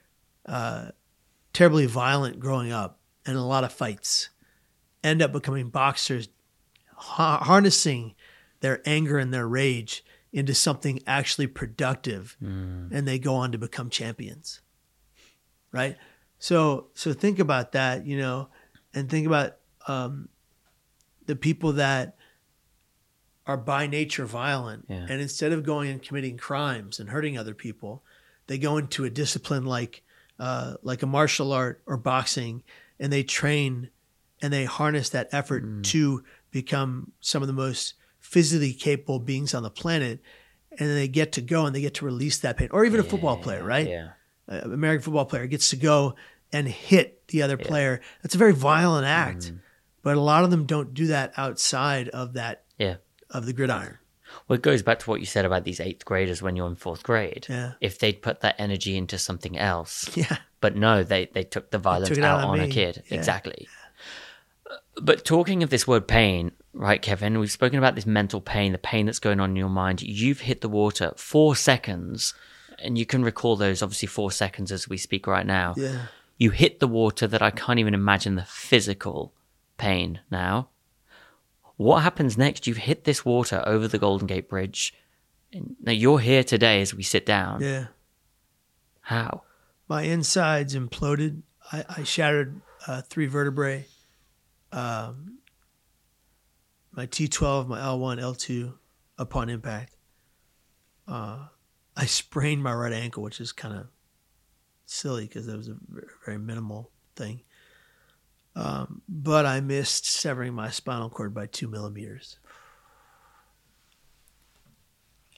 [0.47, 0.91] uh,
[1.53, 4.31] terribly violent growing up and a lot of fights,
[5.03, 6.29] end up becoming boxers,
[6.97, 8.15] ha- harnessing
[8.61, 12.91] their anger and their rage into something actually productive, mm.
[12.93, 14.61] and they go on to become champions.
[15.73, 15.97] right?
[16.39, 18.49] So so think about that, you know,
[18.95, 19.57] and think about
[19.89, 20.29] um,
[21.27, 22.17] the people that
[23.47, 25.07] are by nature violent, Yeah.
[25.09, 28.03] and instead of going and committing crimes and hurting other people,
[28.49, 30.03] they go into a discipline like
[30.39, 32.63] uh, like a martial art or boxing,
[33.01, 33.89] and they train
[34.43, 35.83] and they harness that effort Mm.
[35.85, 36.25] to
[36.61, 40.21] become some of the most physically capable beings on the planet.
[40.79, 43.01] And then they get to go and they get to release that pain, or even
[43.01, 43.89] a football player, right?
[43.89, 44.09] Yeah.
[44.49, 46.15] uh, American football player gets to go
[46.53, 48.01] and hit the other player.
[48.23, 49.59] That's a very violent act, Mm.
[50.03, 52.97] but a lot of them don't do that outside of that Yeah.
[53.31, 53.99] of the gridiron.
[54.47, 56.77] Well, it goes back to what you said about these eighth graders when you're in
[56.77, 57.47] fourth grade.
[57.49, 57.73] Yeah.
[57.81, 61.79] If they'd put that energy into something else, Yeah, but no, they, they took the
[61.79, 63.03] violence took out, out on on a kid.
[63.09, 63.17] Yeah.
[63.19, 63.67] Exactly.
[65.01, 68.79] But talking of this word pain, right, Kevin, we've spoken about this mental pain, the
[68.79, 70.03] pain that's going on in your mind.
[70.03, 72.35] You've hit the water four seconds,
[72.79, 75.75] and you can recall those obviously four seconds as we speak right now.
[75.77, 76.07] yeah.
[76.39, 79.33] You hit the water that I can't even imagine the physical
[79.79, 80.69] pain now.
[81.77, 82.67] What happens next?
[82.67, 84.95] You've hit this water over the Golden Gate Bridge.
[85.53, 87.63] And now you're here today as we sit down.
[87.63, 87.87] Yeah.
[89.01, 89.43] How?
[89.89, 91.43] My insides imploded.
[91.73, 93.87] I, I shattered uh, three vertebrae.
[94.73, 95.39] Um,
[96.93, 98.75] my T12, my L1, L2
[99.19, 99.97] upon impact.
[101.07, 101.47] Uh,
[101.97, 103.87] I sprained my right ankle, which is kind of
[104.87, 105.77] silly because it was a
[106.25, 107.43] very, minimal thing.
[108.55, 112.39] Um, but I missed severing my spinal cord by two millimeters.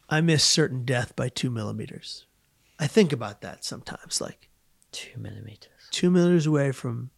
[0.09, 2.25] I missed certain death by two millimeters.
[2.79, 4.49] I think about that sometimes, like
[4.91, 5.89] Two millimeters.
[5.91, 7.11] two millimeters away from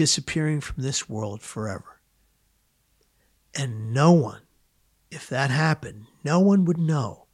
[0.00, 2.00] disappearing from this world forever.
[3.54, 4.40] And no one,
[5.10, 7.26] if that happened, no one would know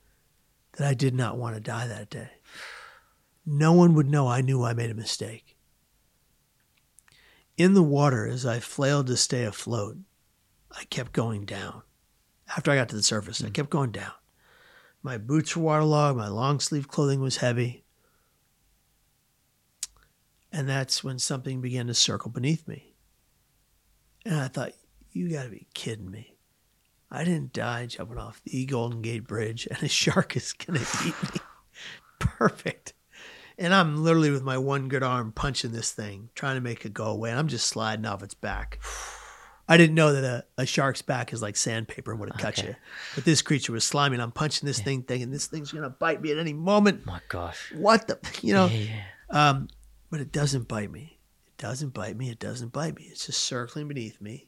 [0.72, 2.28] that I did not want to die that day.
[3.46, 5.56] No one would know I knew I made a mistake.
[7.56, 9.98] In the water, as I flailed to stay afloat,
[10.76, 11.82] I kept going down.
[12.56, 13.52] After I got to the surface, I hmm.
[13.52, 14.10] kept going down.
[15.04, 17.84] My boots were waterlogged, my long sleeve clothing was heavy.
[20.57, 22.94] And that's when something began to circle beneath me.
[24.24, 24.72] And I thought,
[25.12, 26.38] you got to be kidding me.
[27.11, 30.86] I didn't die jumping off the Golden Gate Bridge, and a shark is going to
[31.07, 31.40] eat me.
[32.18, 32.94] Perfect.
[33.59, 36.94] And I'm literally with my one good arm punching this thing, trying to make it
[36.94, 37.28] go away.
[37.28, 38.78] And I'm just sliding off its back.
[39.68, 42.62] I didn't know that a, a shark's back is like sandpaper and would have cut
[42.62, 42.74] you.
[43.14, 45.90] But this creature was slimy, and I'm punching this thing, thinking this thing's going to
[45.90, 47.04] bite me at any moment.
[47.04, 47.74] My gosh.
[47.74, 48.68] What the, you know?
[48.68, 49.02] Yeah, yeah.
[49.28, 49.68] Um,
[50.11, 51.18] but it doesn't bite me.
[51.46, 52.30] It doesn't bite me.
[52.30, 53.09] It doesn't bite me.
[53.11, 54.46] It's just circling beneath me,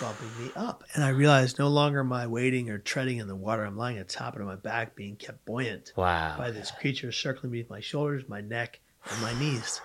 [0.00, 0.84] bumping me up.
[0.94, 3.64] And I realized no longer am I wading or treading in the water.
[3.64, 6.36] I'm lying on top of my back, being kept buoyant Wow.
[6.38, 8.80] by this creature circling beneath my shoulders, my neck,
[9.10, 9.80] and my knees.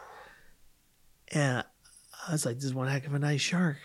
[1.34, 1.64] And
[2.28, 3.78] I was like, this is one heck of a nice shark.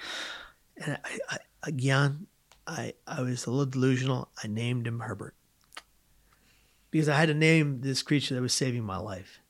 [0.76, 2.26] And I, I again,
[2.66, 4.28] I, I was a little delusional.
[4.42, 5.34] I named him Herbert
[6.90, 9.40] because I had to name this creature that was saving my life.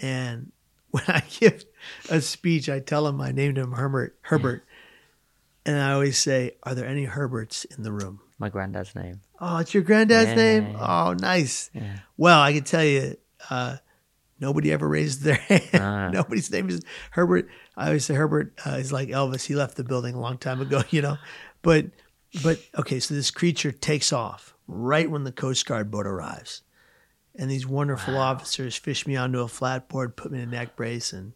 [0.00, 0.52] And
[0.90, 1.64] when I give
[2.10, 4.16] a speech, I tell him I named him Herbert.
[4.22, 4.64] Herbert,
[5.66, 9.20] and I always say, "Are there any Herberts in the room?" My granddad's name.
[9.40, 10.76] Oh, it's your granddad's Yeah, name.
[10.78, 11.70] Oh, nice.
[11.74, 11.98] Yeah.
[12.16, 13.16] Well, I can tell you,
[13.50, 13.76] uh,
[14.38, 15.68] nobody ever raised their hand.
[15.74, 16.08] Ah.
[16.10, 16.80] Nobody's name is
[17.10, 17.48] Herbert.
[17.76, 19.44] I always say Herbert uh, is like Elvis.
[19.46, 21.18] He left the building a long time ago, you know.
[21.62, 21.86] But,
[22.44, 26.62] but okay, so this creature takes off right when the Coast Guard boat arrives,
[27.38, 31.12] and these wonderful officers fish me onto a flatboard, put me in a neck brace,
[31.12, 31.34] and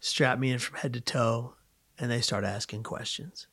[0.00, 1.54] strap me in from head to toe,
[1.98, 3.46] and they start asking questions.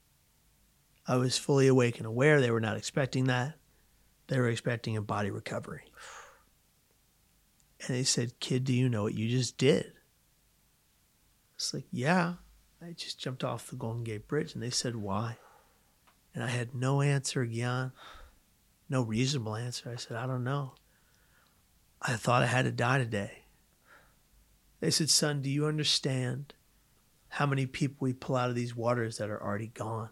[1.06, 2.40] I was fully awake and aware.
[2.40, 3.56] They were not expecting that.
[4.28, 5.84] They were expecting a body recovery.
[7.82, 9.92] And they said, Kid, do you know what you just did?
[11.56, 12.36] It's like, Yeah.
[12.82, 14.54] I just jumped off the Golden Gate Bridge.
[14.54, 15.38] And they said, Why?
[16.34, 17.92] And I had no answer, Gian.
[18.88, 19.90] No reasonable answer.
[19.92, 20.76] I said, I don't know.
[22.02, 23.44] I thought I had to die today.
[24.80, 26.54] They said, Son, do you understand
[27.30, 30.10] how many people we pull out of these waters that are already gone?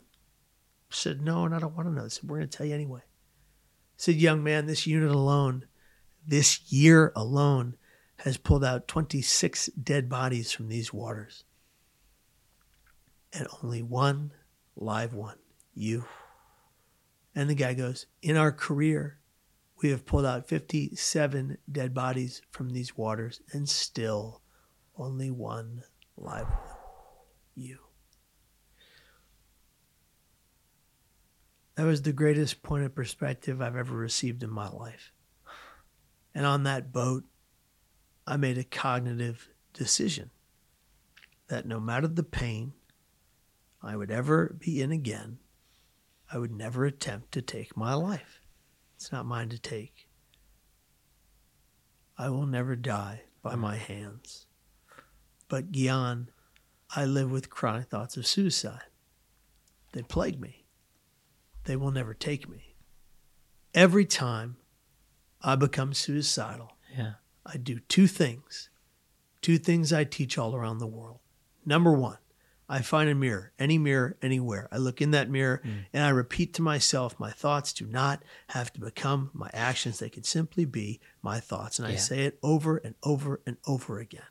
[0.91, 2.03] I said, No, and I don't want to know.
[2.03, 3.01] They said, We're going to tell you anyway.
[3.01, 5.65] I said, Young man, this unit alone,
[6.25, 7.75] this year alone,
[8.17, 11.43] has pulled out 26 dead bodies from these waters.
[13.33, 14.31] And only one
[14.75, 15.37] live one,
[15.73, 16.05] you.
[17.33, 19.19] And the guy goes, In our career,
[19.81, 24.41] we have pulled out 57 dead bodies from these waters, and still
[24.97, 25.83] only one
[26.17, 26.57] live one,
[27.55, 27.77] you.
[31.75, 35.13] That was the greatest point of perspective I've ever received in my life.
[36.35, 37.23] And on that boat,
[38.27, 40.31] I made a cognitive decision
[41.47, 42.73] that no matter the pain
[43.81, 45.39] I would ever be in again,
[46.31, 48.38] I would never attempt to take my life.
[48.99, 50.09] It's not mine to take.
[52.17, 54.45] I will never die by my hands.
[55.47, 56.31] But Gian,
[56.93, 58.81] I live with chronic thoughts of suicide.
[59.93, 60.65] They plague me.
[61.63, 62.75] They will never take me.
[63.73, 64.57] Every time
[65.41, 67.13] I become suicidal, Yeah.
[67.45, 68.69] I do two things.
[69.41, 71.19] Two things I teach all around the world.
[71.65, 72.17] Number one,
[72.71, 74.69] I find a mirror, any mirror, anywhere.
[74.71, 75.71] I look in that mirror hmm.
[75.91, 79.97] and I repeat to myself, my thoughts do not have to become my actions.
[79.97, 81.79] They can simply be my thoughts.
[81.79, 84.21] And I say it over and over and over again.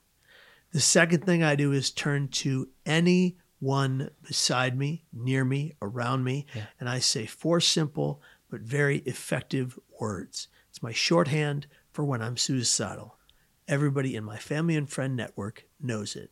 [0.71, 6.47] The second thing I do is turn to anyone beside me, near me, around me,
[6.55, 6.67] Yeah.
[6.79, 10.49] and I say four simple but very effective words.
[10.71, 13.19] It's my shorthand for when I'm suicidal.
[13.67, 16.31] Everybody in my family and friend network knows it.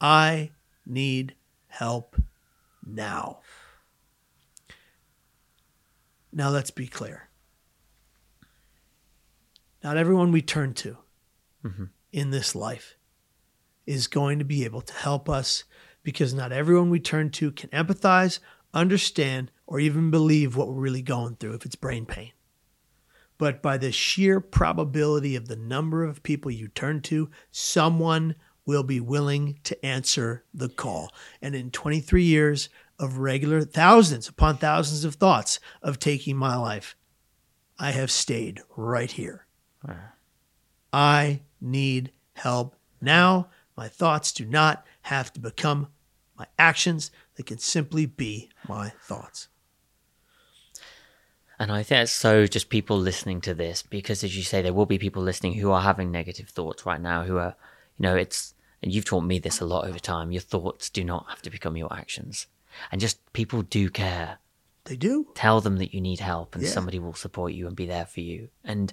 [0.00, 0.52] I
[0.86, 1.34] need
[1.72, 2.16] help
[2.86, 3.40] now.
[6.32, 7.28] Now let's be clear.
[9.82, 10.98] Not everyone we turn to
[11.64, 11.84] mm-hmm.
[12.12, 12.96] in this life
[13.86, 15.64] is going to be able to help us
[16.02, 18.38] because not everyone we turn to can empathize,
[18.74, 22.32] understand, or even believe what we're really going through if it's brain pain.
[23.38, 28.82] But by the sheer probability of the number of people you turn to, someone will
[28.82, 31.12] be willing to answer the call.
[31.40, 36.96] And in 23 years of regular thousands upon thousands of thoughts of taking my life,
[37.78, 39.46] I have stayed right here.
[40.92, 43.48] I need help now.
[43.76, 45.88] My thoughts do not have to become
[46.38, 49.48] my actions, they can simply be my thoughts.
[51.58, 54.72] And I think it's so just people listening to this because, as you say, there
[54.72, 57.22] will be people listening who are having negative thoughts right now.
[57.22, 57.54] Who are,
[58.02, 60.32] know, it's and you've taught me this a lot over time.
[60.32, 62.46] Your thoughts do not have to become your actions,
[62.90, 64.38] and just people do care.
[64.84, 65.28] They do.
[65.34, 66.70] Tell them that you need help, and Yeah.
[66.70, 68.48] somebody will support you and be there for you.
[68.64, 68.92] And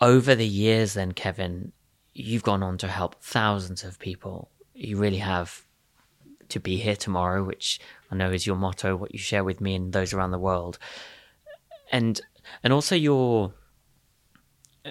[0.00, 1.72] over the years, then Kevin,
[2.14, 4.50] you've gone on to help thousands of people.
[4.74, 5.66] You really have
[6.50, 7.80] to be here tomorrow, which
[8.10, 10.78] I know is your motto, what you share with me and those around the world.
[11.90, 12.20] And
[12.62, 13.52] and also your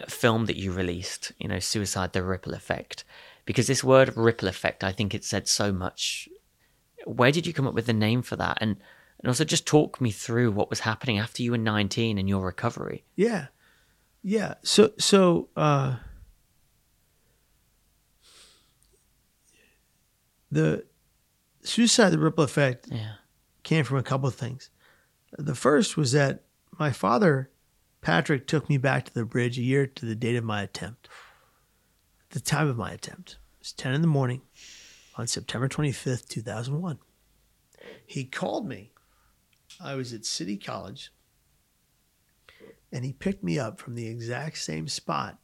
[0.07, 3.03] film that you released, you know, Suicide the Ripple Effect.
[3.45, 6.27] Because this word ripple effect, I think it said so much.
[7.05, 8.57] Where did you come up with the name for that?
[8.61, 8.77] And
[9.19, 12.43] and also just talk me through what was happening after you were 19 and your
[12.45, 13.03] recovery.
[13.15, 13.47] Yeah.
[14.23, 14.55] Yeah.
[14.63, 15.97] So so uh
[20.51, 20.85] the
[21.63, 23.15] suicide the ripple effect Yeah.
[23.63, 24.69] came from a couple of things.
[25.37, 26.43] The first was that
[26.77, 27.49] my father,
[28.05, 31.09] Patrick, took me back to the bridge a year to the date of my attempt.
[32.29, 34.43] The time of my attempt it was 10 in the morning
[35.15, 36.99] on September 25th, 2001.
[38.05, 38.91] He called me.
[39.83, 41.11] I was at City College,
[42.91, 45.39] and he picked me up from the exact same spot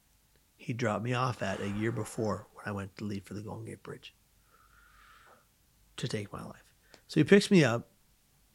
[0.56, 3.42] he dropped me off at a year before when I went to leave for the
[3.42, 4.14] Golden Gate Bridge
[5.98, 6.76] to take my life.
[7.08, 7.90] So he picks me up,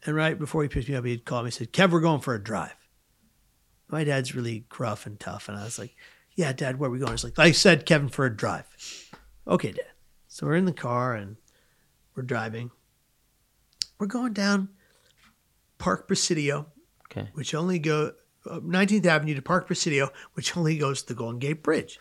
[0.05, 2.21] and right before he picks me up, he'd call me and said, Kev, we're going
[2.21, 2.86] for a drive.
[3.89, 5.49] My dad's really gruff and tough.
[5.49, 5.95] And I was like,
[6.35, 7.13] Yeah, Dad, where are we going?
[7.13, 8.67] He's like, I said, Kevin, for a drive.
[9.47, 9.87] Okay, Dad.
[10.29, 11.37] So we're in the car and
[12.15, 12.71] we're driving.
[13.99, 14.69] We're going down
[15.79, 16.67] Park Presidio,
[17.11, 17.29] Okay.
[17.35, 18.13] which only go
[18.51, 21.99] uh, 19th Avenue to Park Presidio, which only goes to the Golden Gate Bridge.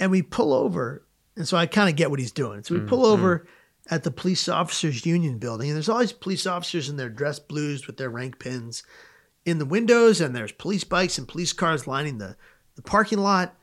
[0.00, 2.62] And we pull over, and so I kind of get what he's doing.
[2.64, 3.46] So we pull over
[3.90, 7.38] at the police officers union building, and there's all these police officers in their dress
[7.38, 8.82] blues with their rank pins
[9.44, 12.36] in the windows, and there's police bikes and police cars lining the,
[12.76, 13.54] the parking lot.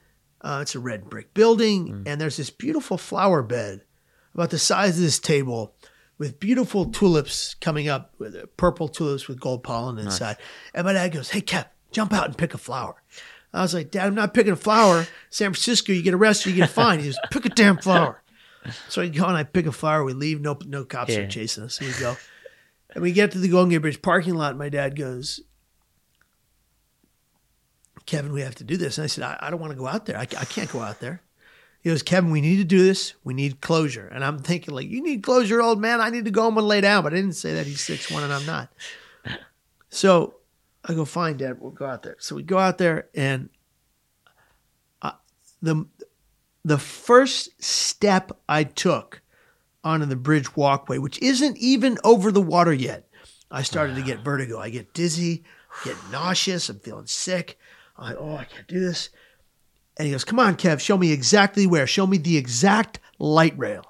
[0.42, 3.82] Uh, it's a red brick building, and there's this beautiful flower bed
[4.34, 5.76] about the size of this table
[6.18, 10.38] with beautiful tulips coming up, with uh, purple tulips with gold pollen inside.
[10.74, 13.02] And my dad goes, Hey, Kev, jump out and pick a flower.
[13.54, 15.06] I was like, Dad, I'm not picking a flower.
[15.30, 17.02] San Francisco, you get arrested, you get fined.
[17.02, 18.22] He goes, Pick a damn flower.
[18.88, 20.04] So I go and I pick a flower.
[20.04, 20.40] We leave.
[20.40, 21.22] No, no cops Yeah.
[21.22, 21.76] are chasing us.
[21.76, 22.16] So we go.
[22.94, 24.52] And we get to the Golden Gate Bridge parking lot.
[24.52, 25.42] And my dad goes,
[28.06, 28.98] Kevin, we have to do this.
[28.98, 30.18] And I said, I, I don't want to go out there.
[30.18, 31.22] I, I can't go out there.
[31.82, 33.16] He goes, Kevin, we need to do this.
[33.24, 34.08] We need closure.
[34.08, 36.00] And I'm thinking, like, you need closure, old man.
[36.00, 37.04] I need to go home and lay down.
[37.04, 38.70] But I didn't say that he's six one and I'm not.
[39.90, 40.36] So
[40.86, 42.16] I go, fine, Dad, we'll go out there.
[42.20, 43.50] So we go out there, and
[45.02, 45.14] I,
[45.62, 45.86] the
[46.64, 49.22] the first step I took
[49.84, 53.08] onto the bridge walkway, which isn't even over the water yet,
[53.50, 54.24] I started to get ah.
[54.24, 54.60] vertigo.
[54.60, 55.44] I get dizzy,
[55.84, 56.70] get nauseous.
[56.70, 57.60] I'm feeling sick.
[58.02, 59.10] I'm like, oh, I can't do this.
[59.98, 61.86] And he goes, Come on, Kev, show me exactly where.
[61.86, 63.86] Show me the exact light rail.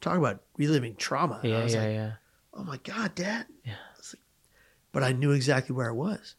[0.00, 1.40] Talk about reliving trauma.
[1.42, 2.12] I Yeah, yeah, like, yeah.
[2.54, 3.46] Oh my God, Dad.
[3.64, 3.72] Yeah.
[3.96, 4.20] Like-
[4.92, 6.36] but I knew exactly where it was.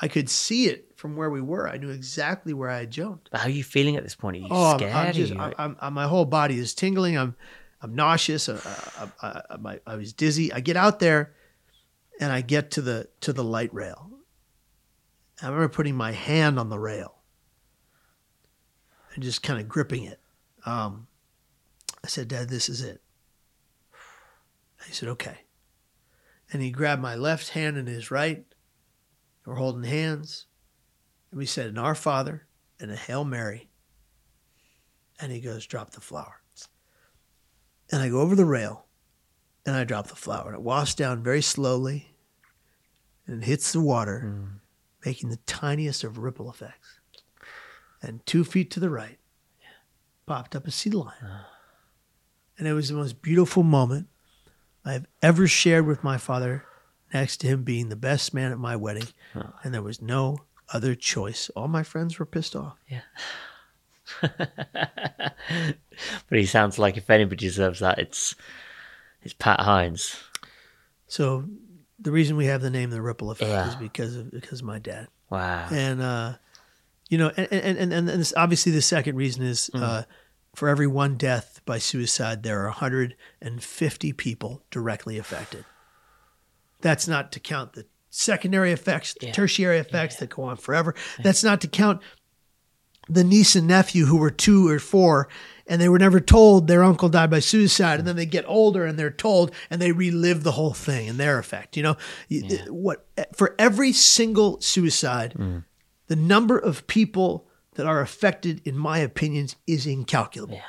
[0.00, 1.68] I could see it from where we were.
[1.68, 3.30] I knew exactly where I had jumped.
[3.30, 4.36] But how are you feeling at this point?
[4.36, 4.92] Are you Oh, I'm, scared?
[4.94, 7.16] I'm just, you- I'm, I'm, I'm- my whole body is tingling.
[7.18, 7.34] I'm,
[7.82, 8.48] I'm nauseous.
[8.48, 10.52] Uh, uh, my- I was dizzy.
[10.52, 11.34] I get out there,
[12.20, 14.10] and I get to the to the light rail.
[15.42, 17.22] I remember putting my hand on the rail
[19.14, 20.20] and just kind of gripping it.
[20.64, 21.08] Um,
[22.02, 23.02] I said, "Dad, this is it."
[24.86, 25.40] He said, "Okay,"
[26.52, 28.44] and he grabbed my left hand in his right.
[29.44, 30.46] We're holding hands,
[31.30, 32.46] and we said, "In our Father,"
[32.80, 33.68] and a Hail Mary.
[35.18, 36.42] And he goes, drop the flower.
[37.90, 38.86] And I go over the rail
[39.64, 40.48] and I drop the flower.
[40.48, 42.16] And it wafts down very slowly
[43.26, 44.60] and it hits the water, Mm.
[45.06, 46.98] Making the tiniest of ripple effects.
[48.02, 49.18] And two feet to the right
[50.26, 51.14] popped up a sea lion.
[51.22, 51.48] Ah.
[52.58, 54.08] And it was the most beautiful moment
[54.84, 56.64] I have ever shared with my father,
[57.14, 59.06] next to him being the best man at my wedding.
[59.36, 59.52] Ah.
[59.62, 60.38] And there was no
[60.72, 61.50] other choice.
[61.50, 62.76] All my friends were pissed off.
[62.88, 63.02] Yeah.
[64.22, 65.38] but
[66.30, 68.34] he sounds like if anybody deserves that, it's
[69.22, 70.16] it's Pat Hines.
[71.06, 71.44] So
[71.98, 73.68] the reason we have the name the ripple effect Yeah.
[73.68, 75.08] is because of because of my dad.
[75.30, 75.68] Wow.
[75.70, 76.34] And uh,
[77.08, 80.02] you know, and and and, and this, obviously the second reason is uh,
[80.54, 85.64] for every one death by suicide, there are 150 people directly affected.
[86.80, 89.32] That's not to count the secondary effects, the Yeah.
[89.32, 90.94] tertiary effects that go on forever.
[91.22, 92.00] That's not to count
[93.08, 95.28] the niece and nephew who were two or four
[95.66, 98.84] and they were never told their uncle died by suicide and then they get older
[98.84, 101.96] and they're told and they relive the whole thing and their effect you know?
[102.28, 105.64] You- what for every single suicide mm.
[106.08, 110.60] the number of people that are affected in my opinions is incalculable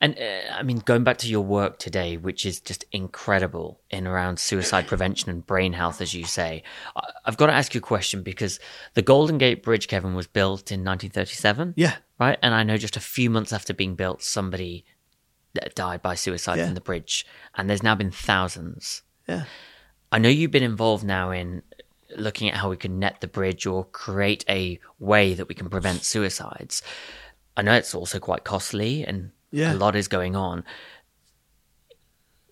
[0.00, 4.06] And uh, I mean, going back to your work today, which is just incredible in
[4.06, 6.62] around suicide prevention and brain health, as you say,
[6.94, 8.60] I- I've got to ask you a question because
[8.94, 11.74] the Golden Gate Bridge, Kevin, was built in 1937.
[11.76, 12.38] yeah Right.
[12.42, 14.84] And I know just a few months after being built, somebody
[15.74, 16.66] died by suicide Yeah.
[16.66, 17.26] from the bridge.
[17.54, 19.02] And there's now been thousands.
[19.28, 19.44] yeah
[20.12, 21.62] I know you've been involved now in
[22.16, 25.68] looking at how we can net the bridge or create a way that we can
[25.68, 26.80] prevent suicides.
[27.56, 29.72] I know it's also quite costly and Yeah.
[29.72, 30.64] a lot is going on.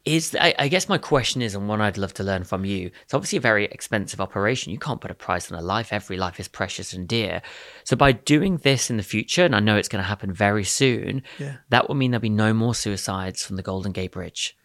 [0.05, 2.91] Is I, I guess my question is, and one I'd love to learn from you.
[3.05, 4.71] It's obviously a very expensive operation.
[4.71, 5.95] You can't put a price on a life.
[5.95, 7.41] Every life is precious and dear.
[7.85, 10.63] So by doing this in the future, and I know it's going to happen very
[10.65, 11.57] soon, Yeah.
[11.71, 14.57] that will mean there'll be no more suicides from the Golden Gate Bridge.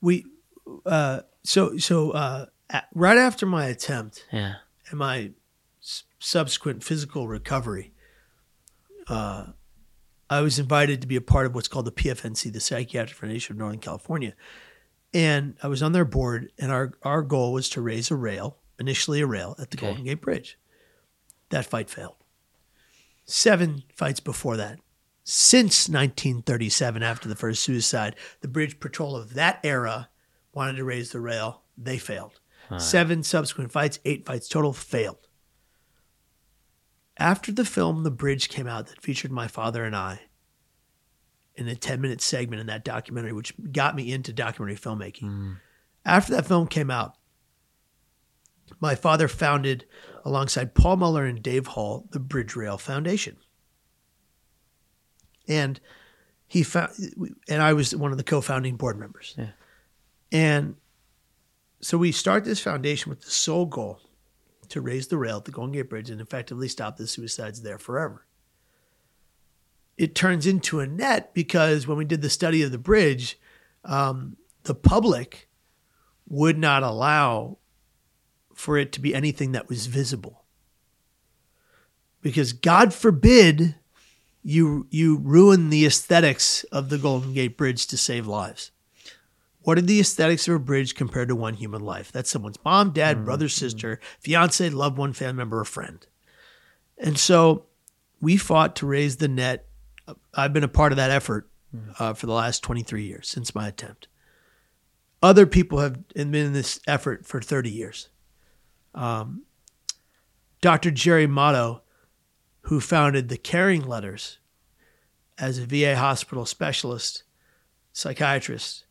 [0.00, 0.24] we
[0.86, 2.46] uh so so uh
[2.94, 4.54] right after my attempt Yeah.
[4.88, 5.30] and my
[5.82, 7.92] s- subsequent physical recovery,
[9.08, 9.46] uh,
[10.30, 13.54] I was invited to be a part of what's called the PFNC, the Psychiatric Foundation
[13.54, 14.34] of Northern California.
[15.12, 18.58] And I was on their board, and our, our goal was to raise a rail,
[18.78, 19.86] initially a rail, at the Okay.
[19.88, 20.56] Golden Gate Bridge.
[21.48, 22.14] That fight failed.
[23.24, 24.78] Seven fights before that.
[25.24, 30.08] Since 1937, after the first suicide, the bridge patrol of that era
[30.52, 31.62] wanted to raise the rail.
[31.76, 32.40] They failed.
[32.78, 35.26] Seven subsequent fights, eight fights total, failed.
[37.20, 40.22] After the film The Bridge came out that featured my father and I
[41.54, 45.24] in a 10 minute segment in that documentary, which got me into documentary filmmaking.
[45.24, 45.56] Mm.
[46.06, 47.16] After that film came out,
[48.80, 49.84] my father founded,
[50.24, 53.36] alongside Paul Muller and Dave Hull, the Bridge Rail Foundation.
[55.46, 55.78] And
[56.46, 56.92] he found,
[57.48, 59.34] and I was one of the co founding board members.
[59.36, 59.50] Yeah.
[60.32, 60.76] And
[61.80, 64.00] so we start this foundation with the sole goal
[64.70, 67.78] to raise the rail at the Golden Gate Bridge and effectively stop the suicides there
[67.78, 68.24] forever.
[69.98, 73.38] It turns into a net because when we did the study of the bridge,
[73.84, 75.48] um, the public
[76.28, 77.58] would not allow
[78.54, 80.44] for it to be anything that was visible.
[82.22, 83.74] Because God forbid
[84.42, 88.70] you you ruin the aesthetics of the Golden Gate Bridge to save lives.
[89.62, 92.10] What are the aesthetics of a bridge compared to one human life?
[92.10, 96.06] That's someone's mom, dad, brother, sister, fiance, loved one, family member, or friend.
[96.96, 97.66] And so
[98.20, 99.66] we fought to raise the net.
[100.34, 101.50] I've been a part of that effort
[101.98, 104.08] uh, for the last 23 years since my attempt.
[105.22, 108.08] Other people have been in this effort for 30 years.
[108.94, 109.42] Um,
[110.62, 110.90] Dr.
[110.90, 111.82] Jerry Motto,
[112.62, 114.38] who founded the Caring Letters
[115.38, 117.24] as a VA hospital specialist,
[117.92, 118.84] psychiatrist,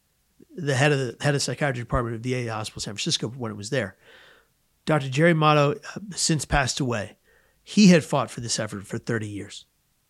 [0.55, 3.57] the head of the head of psychiatry department of VA Hospital San Francisco when it
[3.57, 3.95] was there.
[4.85, 5.09] Dr.
[5.09, 7.17] Jerry Motto uh, since passed away,
[7.63, 9.65] he had fought for this effort for 30 years.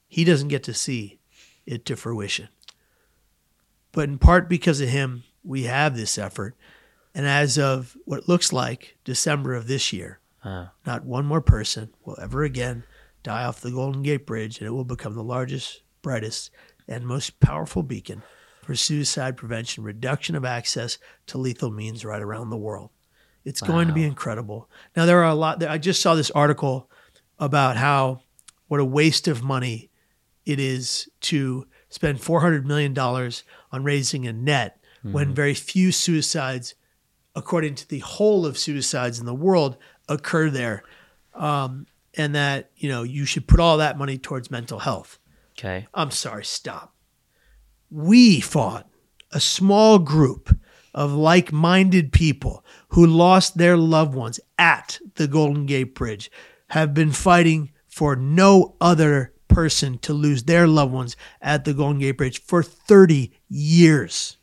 [0.07, 1.19] He doesn't get to see
[1.65, 2.47] it to fruition.
[3.91, 6.55] But in part because of him, we have this effort.
[7.13, 11.89] And as of what looks like December of this year, Uh, not one more person
[12.05, 12.83] will ever again
[13.23, 16.49] die off the Golden Gate Bridge, and it will become the largest, brightest,
[16.87, 18.23] and most powerful beacon
[18.69, 22.91] for suicide prevention, reduction of access to lethal means right around the world.
[23.43, 24.69] It's going to be incredible.
[24.95, 26.87] Now, there are a lot, I just saw this article
[27.39, 28.21] about how,
[28.67, 29.89] what a waste of money
[30.45, 36.75] it is to spend $400 million on raising a net when very few suicides,
[37.35, 40.83] according to the whole of suicides in the world, occur there.
[41.33, 45.17] Um, and that, you know, you should put all that money towards mental health.
[45.57, 45.87] okay.
[45.91, 46.93] I'm sorry, stop.
[47.89, 48.87] We fought
[49.31, 50.55] a small group
[50.93, 56.31] of like minded people who lost their loved ones at the Golden Gate Bridge,
[56.69, 61.99] have been fighting for no other person to lose their loved ones at the Golden
[61.99, 64.37] Gate Bridge for 30 years.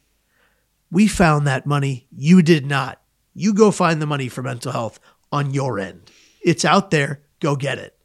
[0.91, 2.07] We found that money.
[2.17, 3.01] You did not.
[3.35, 4.99] You go find the money for mental health
[5.33, 6.11] on your end.
[6.41, 7.23] It's out there.
[7.41, 7.97] Go get it.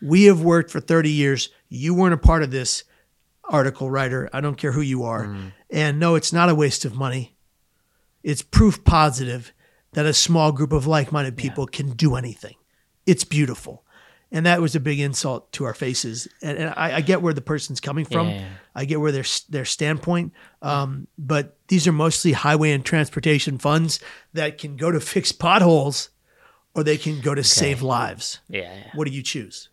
[0.00, 1.50] We have worked for 30 years.
[1.68, 2.84] You weren't a part of this
[3.48, 4.28] article writer.
[4.32, 5.36] I don't care who you are.
[5.70, 7.36] And no, it's not a waste of money.
[8.22, 9.52] It's proof positive
[9.92, 12.56] that a small group of like minded people can do anything.
[13.06, 13.84] It's beautiful.
[14.32, 16.26] And that was a big insult to our faces.
[16.42, 18.28] And, and I, I get where the person's coming from.
[18.28, 18.48] Yeah.
[18.74, 20.32] I get where their their standpoint.
[20.62, 24.00] Um, but these are mostly highway and transportation funds
[24.32, 26.10] that can go to fix potholes,
[26.74, 28.40] or they can go to save lives.
[28.48, 28.90] Yeah, yeah.
[28.94, 29.68] What do you choose?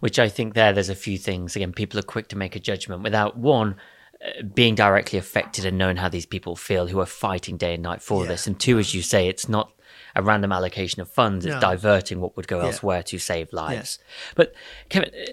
[0.00, 1.56] Which I think there, there's a few things.
[1.56, 3.76] Again, people are quick to make a judgment without one
[4.24, 7.82] uh, being directly affected and knowing how these people feel who are fighting day and
[7.82, 8.28] night for Yeah.
[8.30, 8.46] this.
[8.46, 9.72] And two, as you say, it's not
[10.14, 11.60] a random allocation of funds; it's No.
[11.60, 12.66] diverting what would go Yeah.
[12.66, 13.98] elsewhere to save lives.
[14.34, 14.54] But
[14.88, 15.32] Kevin, uh,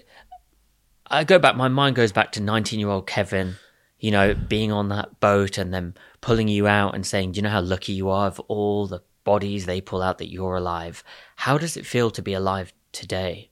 [1.06, 1.56] I go back.
[1.56, 3.56] My mind goes back to 19-year-old Kevin.
[3.98, 7.42] You know, being on that boat and them pulling you out and saying, "Do you
[7.42, 11.02] know how lucky you are of all the bodies they pull out that you're alive?"
[11.36, 13.50] How does it feel to be alive today?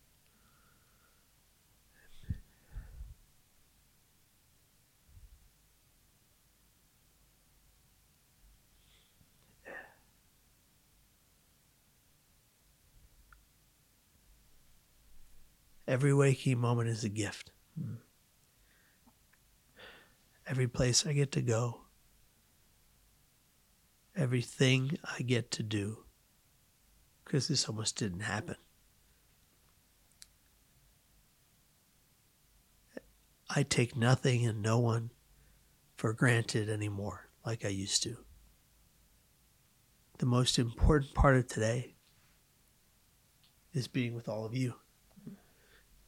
[15.93, 17.51] Every waking moment is a gift.
[17.79, 17.97] Hmm.
[20.47, 21.83] Every place I get to go,
[24.17, 26.05] everything I get to do,
[27.23, 28.57] because this almost didn't happen.
[33.55, 35.11] I take nothing and no one
[35.99, 38.17] for granted anymore like I used to.
[40.21, 41.97] The most important part of today
[43.75, 44.77] is being with all of you.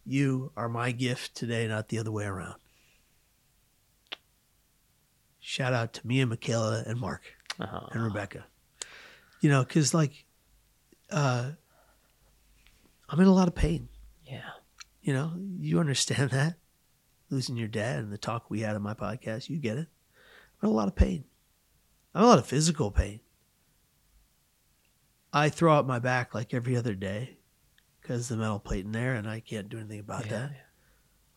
[0.04, 2.56] You are my gift today, not the other way around.
[5.40, 7.22] Shout out to me and Michaela and Mark
[7.60, 7.88] Uh-huh.
[7.92, 8.44] and Rebecca.
[9.40, 10.24] You know, because like,
[11.10, 11.52] uh,
[13.08, 13.88] I'm in a lot of pain.
[14.24, 14.50] Yeah.
[15.02, 16.56] You know, you understand that
[17.30, 19.48] losing your dad and the talk we had on my podcast.
[19.50, 19.88] You get it.
[20.62, 21.24] I'm in a lot of pain.
[22.14, 23.20] I'm in a lot of physical pain.
[25.32, 27.38] I throw out my back like every other day
[28.04, 30.50] because the metal plate in there, and I can't do anything about Yeah, that.
[30.52, 30.58] yeah.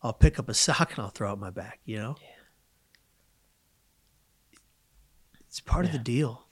[0.04, 1.80] I'll pick up a sock and I'll throw out my back.
[1.86, 2.16] You know,
[5.48, 6.44] it's part of the deal.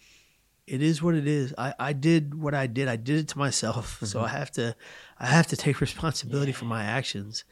[0.66, 1.54] It is what it is.
[1.58, 2.88] I, I did what I did.
[2.88, 4.26] I did it to myself, so Mm-hmm.
[4.26, 4.76] I have to
[5.20, 7.44] I have to take responsibility for my actions,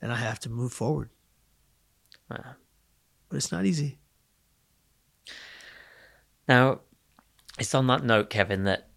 [0.00, 1.10] and I have to move forward.
[2.30, 2.54] Wow.
[3.28, 3.98] But it's not easy.
[6.48, 6.80] Now,
[7.58, 8.88] it's on that note, Kevin, that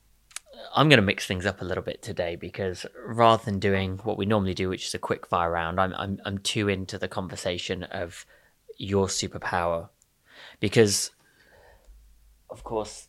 [0.74, 4.18] I'm going to mix things up a little bit today because rather than doing what
[4.18, 7.08] we normally do, which is a quick fire round, I'm I'm I'm too into the
[7.08, 8.26] conversation of
[8.78, 9.90] your superpower
[10.60, 11.12] because,
[12.50, 13.08] of course,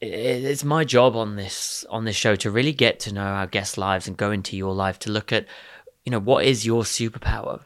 [0.00, 3.78] it's my job on this on this show to really get to know our guests'
[3.78, 5.46] lives and go into your life to look at,
[6.04, 7.60] you know, what is your superpower.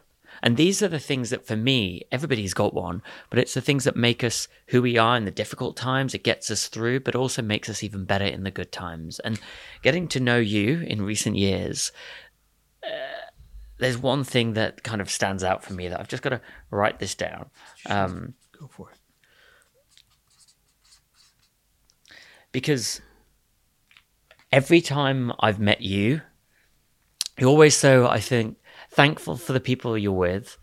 [0.45, 3.85] And these are the things that, for me, everybody's got one, but it's the things
[3.85, 6.15] that make us who we are in the difficult times.
[6.15, 9.19] It gets us through, but also makes us even better in the good times.
[9.21, 9.41] And
[9.81, 11.93] getting to know you in recent years,
[12.85, 13.31] uh,
[13.79, 16.43] there's one thing that kind of stands out for me that I've just got to
[16.71, 17.47] write this down.
[17.87, 18.99] Um, Go for it.
[22.55, 23.01] because
[24.53, 26.21] every time I've met you,
[27.37, 28.59] you're always so, I think,
[28.95, 30.57] thankful for the people you're with.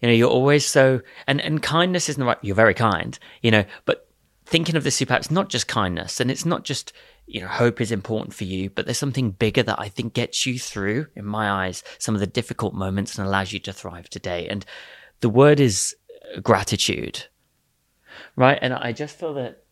[0.00, 3.64] You know, you're always so, and, and kindness isn't right, you're very kind, you know,
[3.86, 4.08] but
[4.44, 6.92] thinking of the superpower, it's not just kindness and it's not just,
[7.26, 10.44] you know, hope is important for you, but there's something bigger that I think gets
[10.44, 14.10] you through, in my eyes, some of the difficult moments and allows you to thrive
[14.10, 14.46] today.
[14.48, 14.66] And
[15.20, 15.96] the word is
[16.42, 17.24] gratitude,
[18.36, 18.58] right?
[18.60, 19.64] And I just feel that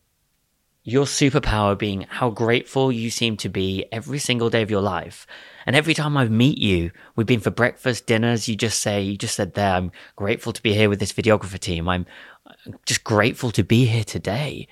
[0.86, 5.26] your superpower being how grateful you seem to be every single day of your life.
[5.64, 9.16] And every time I meet you, we've been for breakfast, dinners, you just say, you
[9.16, 11.88] just said there, I'm grateful to be here with this videographer team.
[11.88, 12.04] I'm
[12.46, 14.68] uh, just grateful to be here today.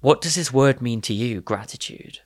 [0.00, 2.20] What does this word mean to you, gratitude?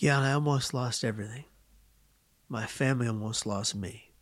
[0.00, 1.44] Yeah, I almost lost everything.
[2.48, 4.12] My family almost lost me.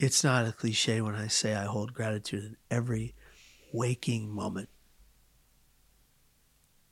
[0.00, 3.14] It's not a cliche when I say I hold gratitude in every
[3.72, 4.68] waking moment.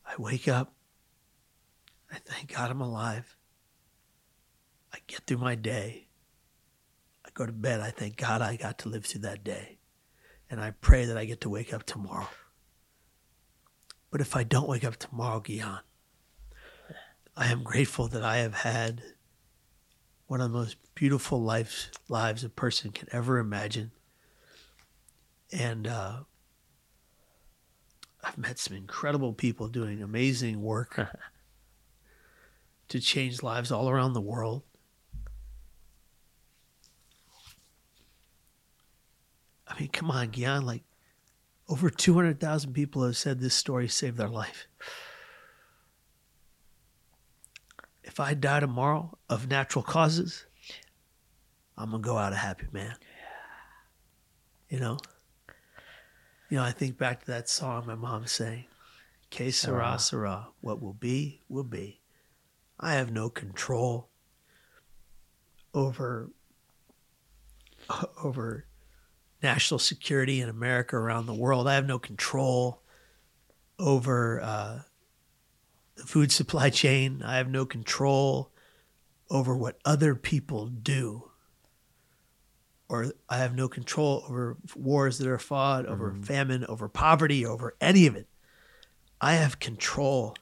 [0.07, 0.73] I wake up.
[2.13, 3.37] I thank God I'm alive.
[4.93, 6.07] I get through my day.
[7.27, 7.81] I go to bed.
[7.81, 9.80] I thank God I got to live through that day.
[10.51, 12.29] And I pray that I get to wake up tomorrow.
[14.11, 15.79] But if I don't wake up tomorrow, Gian,
[17.37, 19.03] I am grateful that I have had
[20.27, 23.93] one of the most beautiful lives lives a person can ever imagine.
[25.53, 26.21] And uh,
[28.23, 31.01] I've met some incredible people doing amazing work
[32.89, 34.63] to change lives all around the world.
[39.81, 40.83] I mean, come on, Gian, like
[41.67, 44.67] over 200,000 people have said this story saved their life.
[48.05, 50.45] If I die tomorrow of natural causes,
[51.79, 52.95] I'm going to go out a happy man.
[54.69, 54.99] You know?
[56.51, 58.67] You know, I think back to that song my mom sang,
[59.31, 59.97] Que sera, uh-huh.
[59.97, 60.49] sera.
[60.61, 62.01] What will be, will be.
[62.79, 64.11] I have no control
[65.73, 66.29] over
[68.23, 68.67] over
[69.43, 71.67] national security in America around the world.
[71.67, 72.83] I have no control
[73.79, 74.79] over uh,
[75.97, 77.23] the food supply chain.
[77.23, 78.53] I have no control
[79.31, 81.31] over what other people do.
[82.89, 86.23] Or I have no control over wars that are fought, over Mm-hmm.
[86.23, 88.27] famine, over poverty, over any of it.
[89.21, 90.35] I have control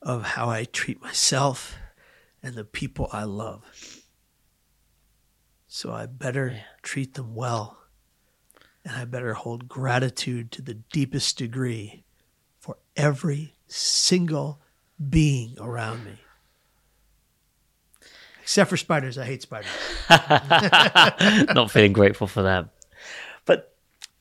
[0.00, 1.76] of how I treat myself
[2.42, 4.00] and the people I love.
[5.66, 7.78] So I better treat them well
[8.84, 12.04] and I better hold gratitude to the deepest degree
[12.58, 14.60] for every single
[15.10, 16.12] being around me.
[18.42, 19.16] Except for spiders.
[19.16, 19.70] I hate spiders.
[21.54, 22.68] Not feeling grateful for them.
[23.46, 23.74] But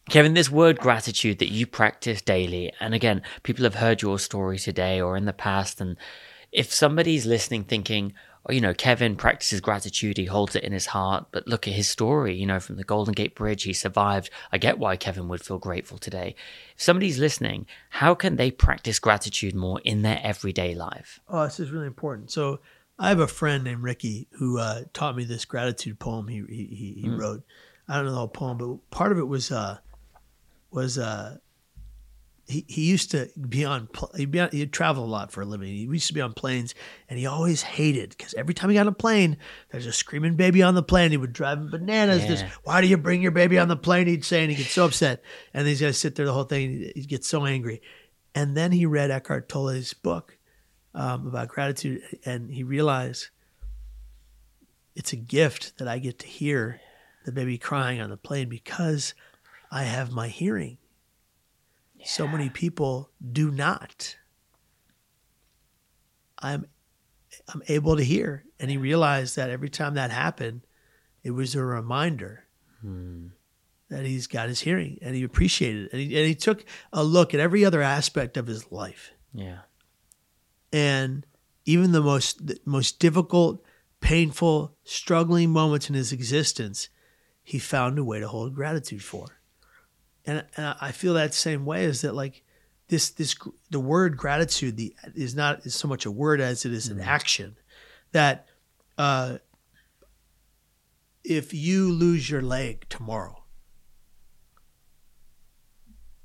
[0.10, 4.58] Kevin, this word gratitude that you practice daily, and again, people have heard your story
[4.58, 5.98] today or in the past, and
[6.54, 8.14] if somebody's listening thinking,
[8.50, 11.88] you know, Kevin practices gratitude, he holds it in his heart, but look at his
[11.88, 14.30] story, you know, from the Golden Gate Bridge, he survived.
[14.52, 16.36] I get why Kevin would feel grateful today.
[16.76, 21.22] If somebody's listening, how can they practice gratitude more in their everyday life?
[21.30, 22.32] Oh, this is really important.
[22.32, 22.60] So
[23.00, 26.66] I have a friend named Ricky who uh, taught me this gratitude poem he he,
[26.66, 27.44] he, he wrote.
[27.88, 29.78] I don't know the whole poem, but part of it was uh,
[30.72, 31.38] was uh,
[32.46, 35.46] he, he used to be on he'd, be on, he'd travel a lot for a
[35.46, 35.68] living.
[35.68, 36.76] He used to be on planes,
[37.08, 39.38] and he always hated because every time he got on a plane,
[39.72, 41.12] there's a screaming baby on the plane.
[41.12, 42.24] He would drive him bananas.
[42.30, 42.50] Yeah.
[42.64, 44.08] why do you bring your baby on the plane?
[44.08, 45.24] He'd say, and he'd get so upset.
[45.54, 46.66] And these guys sit there the whole thing.
[46.66, 47.82] And he'd get so angry.
[48.36, 50.38] And then he read Eckhart Tolle's book
[50.94, 53.30] um, about gratitude, and he realized
[54.96, 56.82] it's a gift that I get to hear
[57.26, 59.14] the baby crying on the plane because
[59.72, 60.78] I have my hearing.
[62.06, 64.16] So many people do not.
[66.40, 66.66] I'm
[67.48, 70.62] I'm able to hear, and he realized that every time that happened,
[71.24, 72.46] it was a reminder
[72.82, 73.28] hmm.
[73.90, 77.04] that he's got his hearing, and he appreciated it, and he, and he took a
[77.04, 79.60] look at every other aspect of his life Yeah.
[80.72, 81.26] and
[81.66, 83.64] even the most the most difficult,
[84.02, 86.90] painful, struggling moments in his existence,
[87.42, 89.40] he found a way to hold gratitude for.
[90.26, 92.44] And, and I feel that same way is that like
[92.88, 93.36] this this
[93.70, 97.00] the word gratitude the is not is so much a word as it is an
[97.00, 97.58] action
[98.12, 98.48] that
[98.98, 99.38] uh,
[101.24, 103.44] if you lose your leg tomorrow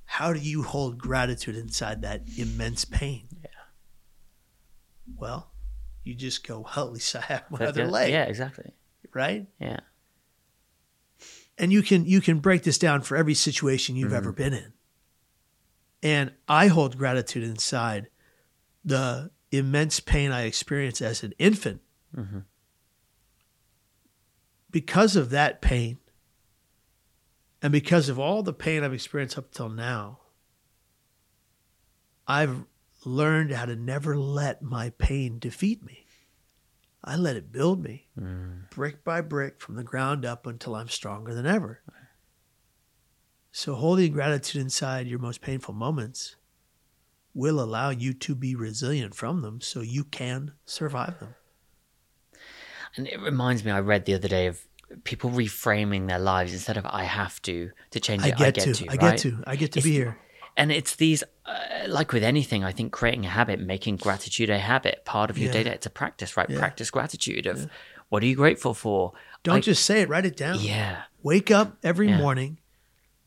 [0.05, 3.49] how do you hold gratitude inside that immense pain yeah
[5.17, 5.51] well,
[6.05, 8.73] you just go, least I have my other leg, Yeah, exactly.
[9.15, 9.47] right?
[9.61, 9.81] Yeah.
[11.59, 14.73] And you can you can break this down for every situation you've ever been in.
[16.03, 18.09] And I hold gratitude inside
[18.85, 21.81] the immense pain I experienced as an infant.
[22.17, 22.41] Mm-hmm.
[24.71, 25.99] Because of that pain,
[27.63, 30.21] and because of all the pain I've experienced up till now,
[32.27, 32.65] I've
[33.05, 36.05] learned how to never let my pain defeat me.
[37.05, 38.71] I let it build me Mm.
[38.71, 41.83] brick by brick from the ground up until I'm stronger than ever.
[43.53, 46.37] So, holding gratitude inside your most painful moments
[47.35, 51.35] will allow you to be resilient from them so you can survive them.
[52.97, 54.67] And it reminds me, I read the other day of
[55.05, 58.65] people reframing their lives instead of "I have to" to change I get, I get
[58.65, 58.85] to, to.
[58.85, 58.99] I right?
[58.99, 60.19] get to, I get to be here.
[60.59, 64.59] And it's these, uh, like with anything, I think creating a habit, making gratitude a
[64.59, 65.63] habit, part of your Yeah.
[65.63, 65.71] day.
[65.71, 66.51] It's a practice, right?
[66.51, 66.59] Yeah.
[66.59, 67.71] Practice gratitude of
[68.09, 69.13] what are you grateful for?
[69.45, 70.59] Don't Like- just say it, write it down.
[70.61, 71.03] Yeah.
[71.23, 72.17] Wake up every Yeah.
[72.17, 72.21] Mm.
[72.21, 72.59] morning,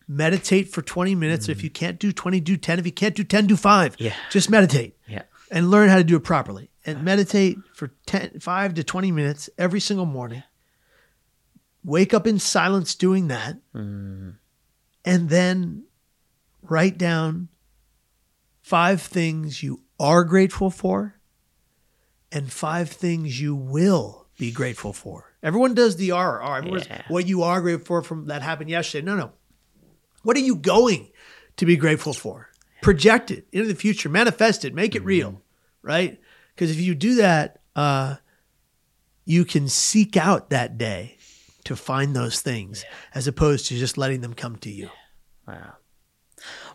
[0.08, 1.48] meditate for 20 minutes.
[1.48, 2.78] If you can't do 20, do 10.
[2.80, 3.96] If you can't do 10, do five.
[3.98, 4.14] Yeah.
[4.30, 4.98] Just meditate.
[5.08, 5.24] Yeah.
[5.54, 9.50] and learn how to do it properly and meditate for 10, 5 to 20 minutes
[9.58, 10.44] every single morning.
[11.84, 13.58] Wake up in silence doing that.
[13.76, 14.36] Mm.
[15.04, 15.84] And then
[16.62, 17.50] write down
[18.62, 21.16] five things you are grateful for
[22.32, 25.34] and five things you will be grateful for.
[25.44, 26.42] Everyone does the R.
[26.42, 26.58] R.
[26.60, 27.04] Everyone's Yeah.
[27.08, 29.06] what you are grateful for from that happened yesterday.
[29.06, 29.32] No, no.
[30.24, 31.10] What are you going
[31.58, 32.50] to be grateful for?
[32.82, 35.42] Project it into the future, manifest it, make it real,
[35.82, 36.20] right?
[36.56, 38.18] Because if you do that, uh,
[39.26, 41.18] you can seek out that day
[41.66, 42.84] to find those things
[43.14, 44.90] as opposed to just letting them come to you.
[45.48, 45.74] Wow.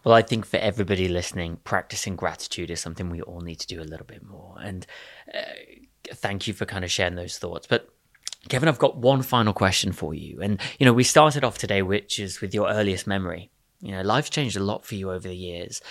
[0.07, 3.82] Well, I think for everybody listening, practicing gratitude is something we all need to do
[3.82, 4.54] a little bit more.
[4.62, 4.86] And
[5.34, 5.40] uh,
[6.14, 7.66] thank you for kind of sharing those thoughts.
[7.66, 7.88] But
[8.48, 10.40] Kevin, I've got one final question for you.
[10.40, 13.50] And, you know, we started off today, which is with your earliest memory.
[13.80, 15.82] You know, life's changed a lot for you over the years.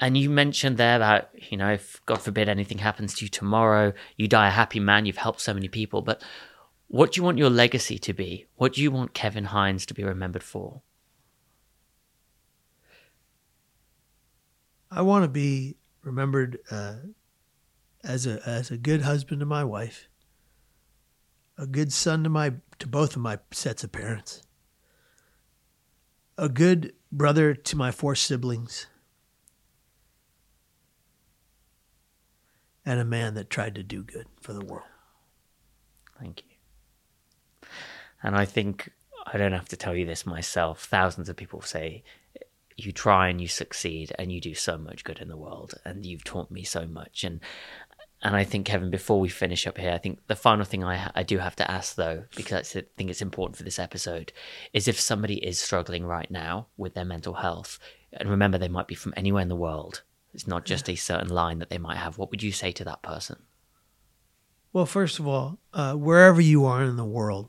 [0.00, 3.92] And you mentioned there that, you know, if God forbid anything happens to you tomorrow,
[4.16, 6.02] you die a happy man, you've helped so many people.
[6.02, 6.24] But
[6.88, 8.46] what do you want your legacy to be?
[8.56, 10.82] What do you want Kevin Hines to be remembered for?
[14.90, 16.94] I want to be remembered uh,
[18.02, 20.08] as a as a good husband to my wife,
[21.56, 24.42] a good son to my to both of my sets of parents,
[26.36, 28.86] a good brother to my four siblings,
[32.84, 34.88] and a man that tried to do good for the world.
[36.18, 37.68] Thank you.
[38.22, 38.90] And I think
[39.26, 40.84] I don't have to tell you this myself.
[40.84, 42.02] Thousands of people say
[42.84, 46.04] you try and you succeed and you do so much good in the world and
[46.04, 47.24] you've taught me so much.
[47.24, 47.40] And
[48.22, 51.10] and I think Kevin before we finish up here I think the final thing I
[51.14, 54.32] I do have to ask though because I think it's important for this episode
[54.72, 57.78] is if somebody is struggling right now with their mental health
[58.12, 60.02] and remember they might be from anywhere in the world.
[60.32, 62.18] It's not just a certain line that they might have.
[62.18, 63.42] What would you say to that person?
[64.72, 67.48] Well, first of all, uh, wherever you are in the world,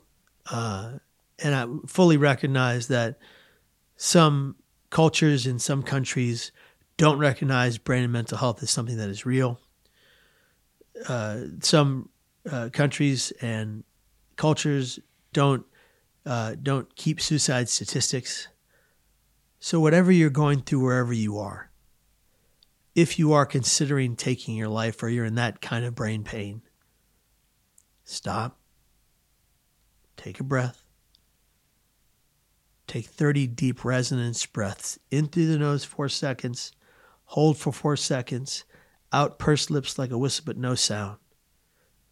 [0.50, 0.98] uh,
[1.38, 3.18] and I fully recognize that
[3.96, 4.56] some
[4.92, 6.52] cultures in some countries
[6.98, 9.58] don't recognize brain and mental health as something that is real.
[11.08, 12.10] Uh, some
[12.48, 13.84] uh, countries and
[14.36, 15.00] cultures
[15.32, 15.64] don't
[16.26, 18.48] uh, don't keep suicide statistics.
[19.58, 21.70] So whatever you're going through, wherever you are,
[22.94, 26.60] if you are considering taking your life or you're in that kind of brain pain,
[28.04, 28.58] stop,
[30.18, 30.81] take a breath,
[32.92, 36.72] take 30 deep resonance breaths in through the nose four seconds,
[37.24, 38.64] hold for four seconds,
[39.14, 41.16] out pursed lips like a whistle but no sound.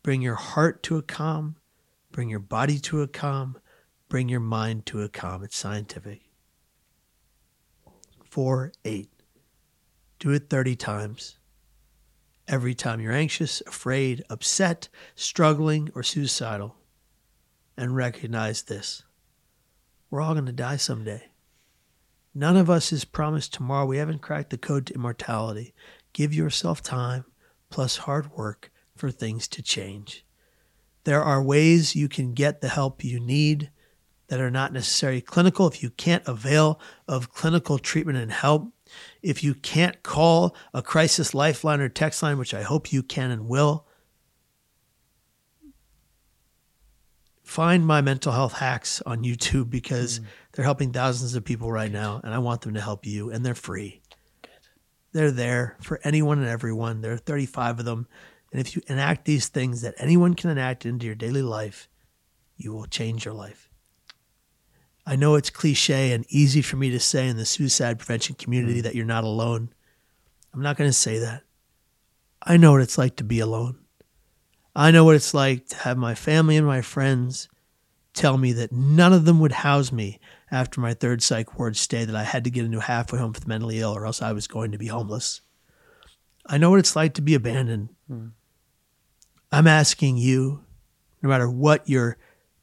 [0.03, 1.57] Bring your heart to a calm,
[2.11, 3.59] bring your body to a calm,
[4.09, 5.45] bring your mind to a calm.
[5.45, 6.23] It's scientific.
[8.25, 9.11] Four, eight.
[10.19, 11.39] Do it 30 times.
[12.49, 16.77] Every time you're anxious, afraid, upset, struggling, or suicidal.
[17.77, 19.05] And recognize this
[20.11, 21.31] we're all going to die someday.
[22.35, 23.87] None of us is promised tomorrow.
[23.87, 25.75] We haven't cracked the code to immortality.
[26.13, 27.25] Give yourself time
[27.71, 30.25] plus hard work for things to change.
[31.05, 33.71] There are ways you can get the help you need
[34.29, 35.67] that are not necessarily clinical.
[35.67, 38.73] If you can't avail of clinical treatment and help,
[39.23, 43.31] if you can't call a crisis lifeline or text line, which I hope you can
[43.31, 43.87] and will,
[47.51, 50.25] find my mental health hacks on YouTube because mm.
[50.53, 53.45] they're helping thousands of people right now, and I want them to help you, and
[53.45, 54.01] they're free.
[55.13, 57.01] They're there for anyone and everyone.
[57.01, 58.07] There are 35 of them.
[58.53, 61.89] And if you enact these things that anyone can enact into your daily life,
[62.57, 63.69] you will change your life.
[65.05, 68.79] I know it's cliche and easy for me to say in the suicide prevention community
[68.79, 68.85] mm.
[68.85, 69.71] that you're not alone.
[70.55, 71.43] I'm not going to say that.
[72.41, 73.81] I know what it's like to be alone.
[74.75, 77.49] I know what it's like to have my family and my friends
[78.15, 80.21] tell me that none of them would house me
[80.51, 83.33] after my third psych ward stay, that I had to get a new halfway home
[83.33, 85.41] for the mentally ill or else I was going to be homeless.
[86.47, 87.91] I know what it's like to be abandoned.
[88.11, 88.33] Mm.
[89.53, 90.65] I'm asking you,
[91.23, 92.17] no matter what your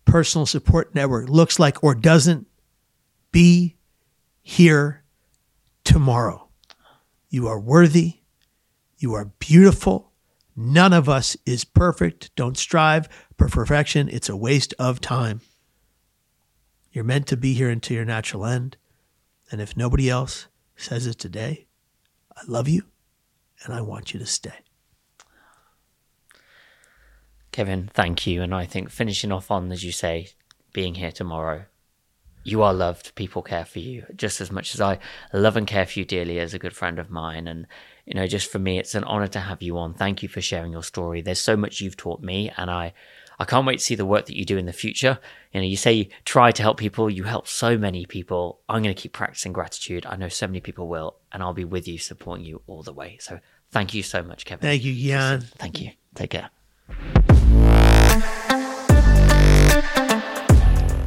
[0.05, 2.47] personal support network looks like or doesn't,
[3.31, 3.75] be
[4.41, 5.03] here
[5.83, 6.47] tomorrow.
[7.29, 8.19] You are worthy.
[8.97, 10.11] You are beautiful.
[10.59, 12.35] None of us is perfect.
[12.35, 13.07] Don't strive
[13.37, 14.09] for perfection.
[14.09, 15.41] It's a waste of time.
[16.91, 18.75] You're meant to be here until your natural end.
[19.51, 21.67] And if nobody else says it today,
[22.35, 22.85] I love you
[23.63, 24.53] and I want you to stay.
[27.51, 28.41] Kevin, thank you.
[28.41, 30.29] And I think finishing off on, as you say,
[30.73, 31.65] being here tomorrow,
[32.43, 33.13] you are loved.
[33.13, 34.97] People care for you just as much as I
[35.33, 37.47] love and care for you dearly as a good friend of mine.
[37.47, 37.67] And
[38.07, 39.93] you know, just for me, it's an honor to have you on.
[39.93, 41.21] Thank you for sharing your story.
[41.21, 42.93] There's so much you've taught me, and I,
[43.37, 45.19] I can't wait to see the work that you do in the future.
[45.51, 48.61] You know, you say you try to help people, you help so many people.
[48.69, 50.05] I'm going to keep practicing gratitude.
[50.05, 52.93] I know so many people will, and I'll be with you, supporting you all the
[52.93, 53.17] way.
[53.19, 54.61] So thank you so much, Kevin.
[54.61, 55.41] Thank you, Gian.
[55.41, 55.91] Thank you.
[56.15, 56.49] Take care.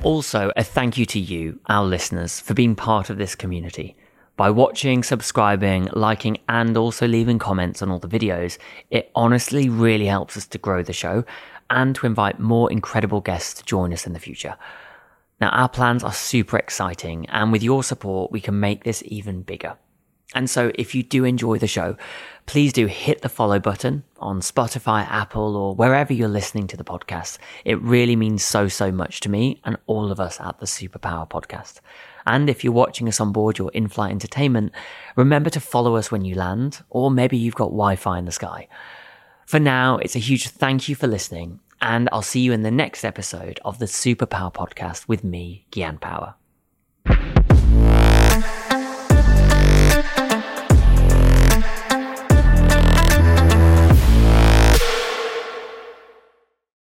[0.02, 3.96] Also, a thank you to you, our listeners, for being part of this community.
[4.40, 8.56] By watching, subscribing, liking, and also leaving comments on all the videos,
[8.88, 11.26] it honestly really helps us to grow the show
[11.68, 14.56] and to invite more incredible guests to join us in the future.
[15.42, 19.42] Now, our plans are super exciting, and with your support, we can make this even
[19.42, 19.76] bigger.
[20.34, 21.98] And so, if you do enjoy the show,
[22.46, 26.84] please do hit the follow button on Spotify, Apple, or wherever you're listening to the
[26.84, 27.36] podcast.
[27.66, 31.28] It really means so, so much to me and all of us at the Superpower
[31.28, 31.80] Podcast.
[32.30, 34.72] And if you're watching us on board your in-flight entertainment,
[35.16, 38.68] remember to follow us when you land, or maybe you've got Wi-Fi in the sky.
[39.46, 42.70] For now, it's a huge thank you for listening, and I'll see you in the
[42.70, 46.36] next episode of the Superpower Podcast with me, Gian Power.